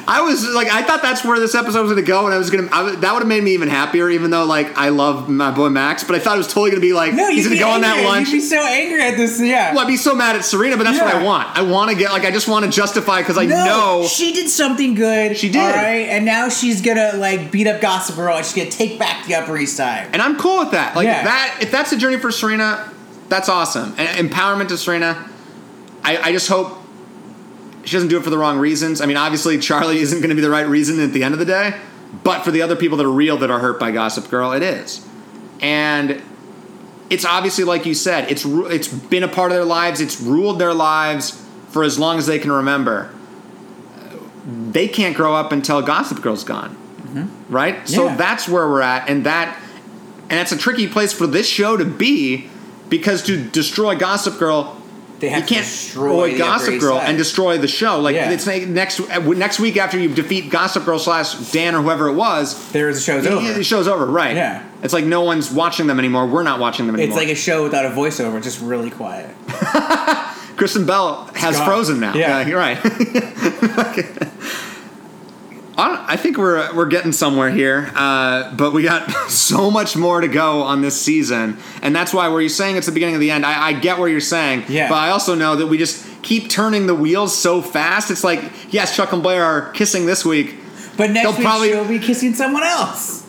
[0.07, 2.37] I was like, I thought that's where this episode was going to go, and I
[2.37, 2.69] was going to.
[2.69, 6.03] That would have made me even happier, even though like I love my boy Max,
[6.03, 7.81] but I thought it was totally going to be like No, he's be go on
[7.81, 8.05] that angry.
[8.11, 8.27] lunch.
[8.29, 9.39] You'd be so angry at this.
[9.39, 9.73] Yeah.
[9.73, 11.47] well, I'd be so mad at Serena, but that's what I want.
[11.57, 14.33] I want to get like I just want to justify because I no, know she
[14.33, 15.37] did something good.
[15.37, 15.61] She did.
[15.61, 18.97] All right, and now she's gonna like beat up Gossip Girl, and she's gonna take
[18.99, 20.09] back the Upper East Side.
[20.13, 20.95] And I'm cool with that.
[20.95, 21.23] Like Yeah.
[21.23, 22.91] that if that's the journey for Serena,
[23.29, 23.95] that's awesome.
[23.97, 25.29] And empowerment to Serena.
[26.03, 26.77] I, I just hope
[27.85, 28.99] she doesn't do it for the wrong reasons.
[28.99, 31.39] I mean, obviously Charlie isn't going to be the right reason at the end of
[31.39, 31.79] the day,
[32.25, 34.61] but for the other people that are real that are hurt by Gossip Girl, it
[34.61, 35.07] is.
[35.61, 36.21] And
[37.09, 40.01] it's obviously like you said, it's it's been a part of their lives.
[40.01, 43.15] It's ruled their lives for as long as they can remember.
[44.45, 47.53] They can't grow up until Gossip Girl's gone, mm-hmm.
[47.53, 47.87] right?
[47.87, 49.57] So that's where we're at, and that
[50.31, 52.49] and it's a tricky place for this show to be
[52.89, 54.81] because to destroy Gossip Girl,
[55.19, 57.09] They have you can't to destroy destroy the Upper Gossip Girl Side.
[57.09, 57.99] and destroy the show.
[57.99, 58.31] Like Yeah.
[58.31, 58.99] it's like next
[59.35, 63.01] next week after you defeat Gossip Girl slash Dan or whoever it was, There's the
[63.01, 63.53] show's over.
[63.53, 64.05] the show's over.
[64.07, 64.35] Right?
[64.35, 64.63] Yeah.
[64.83, 66.25] It's like no one's watching them anymore.
[66.25, 67.15] We're not watching them anymore.
[67.17, 69.29] It's like a show without a voiceover, just really quiet.
[70.57, 71.59] Kristen Bell has.
[71.61, 72.13] Frozen now.
[72.15, 72.45] Yeah.
[72.47, 72.77] you're right.
[75.83, 80.27] I think we're we're getting somewhere here, uh, but we got so much more to
[80.27, 83.31] go on this season, and that's why where you're saying it's the beginning of the
[83.31, 83.45] end.
[83.45, 84.89] I, I get what you're saying, Yeah.
[84.89, 88.11] but I also know that we just keep turning the wheels so fast.
[88.11, 90.55] It's like yes, Chuck and Blair are kissing this week,
[90.97, 93.25] But next They'll week probably- she'll be kissing someone else.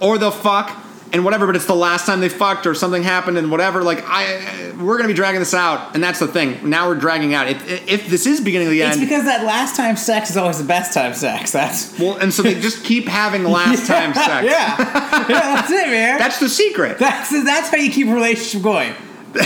[0.00, 0.76] or they'll fuck
[1.14, 1.46] and whatever.
[1.46, 3.82] But it's the last time they fucked or something happened and whatever.
[3.82, 6.68] Like I, we're gonna be dragging this out, and that's the thing.
[6.68, 7.48] Now we're dragging out.
[7.48, 10.36] If if this is beginning of the It's end, because that last time sex is
[10.36, 11.52] always the best time sex.
[11.52, 14.44] That's Well, and so they just keep having last time sex.
[14.46, 16.18] Yeah, yeah, that's it, man.
[16.18, 16.98] That's the secret.
[16.98, 18.92] that's that's how you keep a relationship going.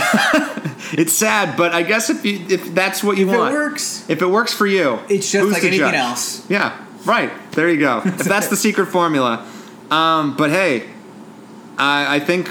[0.91, 4.09] It's sad, but I guess if you, if that's what you want If it works,
[4.09, 5.93] if it works for you, it's just like anything judge?
[5.93, 6.49] else.
[6.49, 7.31] Yeah, right.
[7.51, 8.01] There you go.
[8.03, 9.45] if that's the secret formula.
[9.91, 10.89] Um, but hey,
[11.79, 12.49] I, I think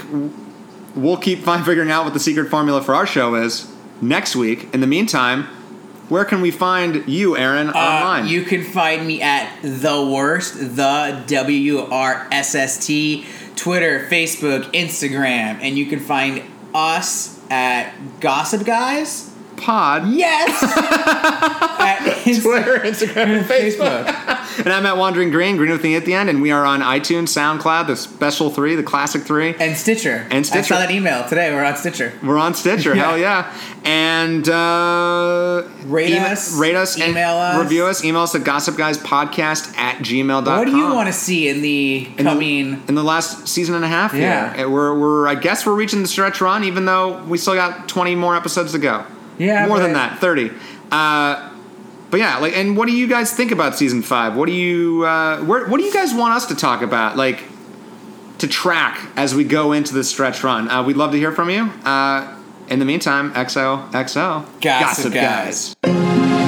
[0.95, 3.71] we'll keep fine figuring out what the secret formula for our show is
[4.01, 4.73] next week.
[4.73, 5.43] In the meantime,
[6.09, 8.27] where can we find you, Aaron, Uh, online?
[8.27, 13.25] you can find me at the worst, the W R S S T,
[13.55, 16.41] Twitter, Facebook, Instagram, and you can find
[16.73, 19.28] us at Gossip Guys.
[19.59, 20.63] Pod, Yes,
[21.79, 21.99] at
[22.41, 24.15] Twitter, Instagram, and Facebook.
[24.65, 26.81] And I'm at Wandering Green, Green with the at the end, and we are on
[26.81, 29.53] iTunes, SoundCloud, the special three, the classic three.
[29.55, 30.27] and Stitcher.
[30.29, 30.73] And Stitcher.
[30.73, 31.53] I saw that email today.
[31.53, 32.13] We're on Stitcher.
[32.23, 33.03] We're on Stitcher, Yeah.
[33.05, 33.53] hell yeah.
[33.85, 37.61] And uh, Rate us, rate us, and email us.
[37.61, 38.03] review us.
[38.03, 40.57] Email us at gossipguyspodcast at gmail.com.
[40.57, 42.83] What do you want to see in the in the, coming?
[42.87, 44.53] in the last season and a half Yeah.
[44.55, 44.65] here?
[44.65, 47.87] Uh, We're, we're, I guess we're reaching the stretch run, even though we still got
[47.87, 49.05] 20 more episodes to go.
[49.39, 50.51] Yeah, More than that, 30.
[50.91, 51.51] Uh,
[52.11, 54.35] but yeah, like, and what do you guys think about season five?
[54.35, 57.17] What do you, uh, where, what do you guys want us to talk about?
[57.17, 57.43] Like,
[58.39, 60.69] to track as we go into this stretch run.
[60.69, 61.63] Uh, we'd love to hear from you.
[61.83, 62.35] Uh,
[62.69, 64.61] in the meantime, XOXO.
[64.61, 65.75] Gossip Guys.
[65.83, 66.38] guys.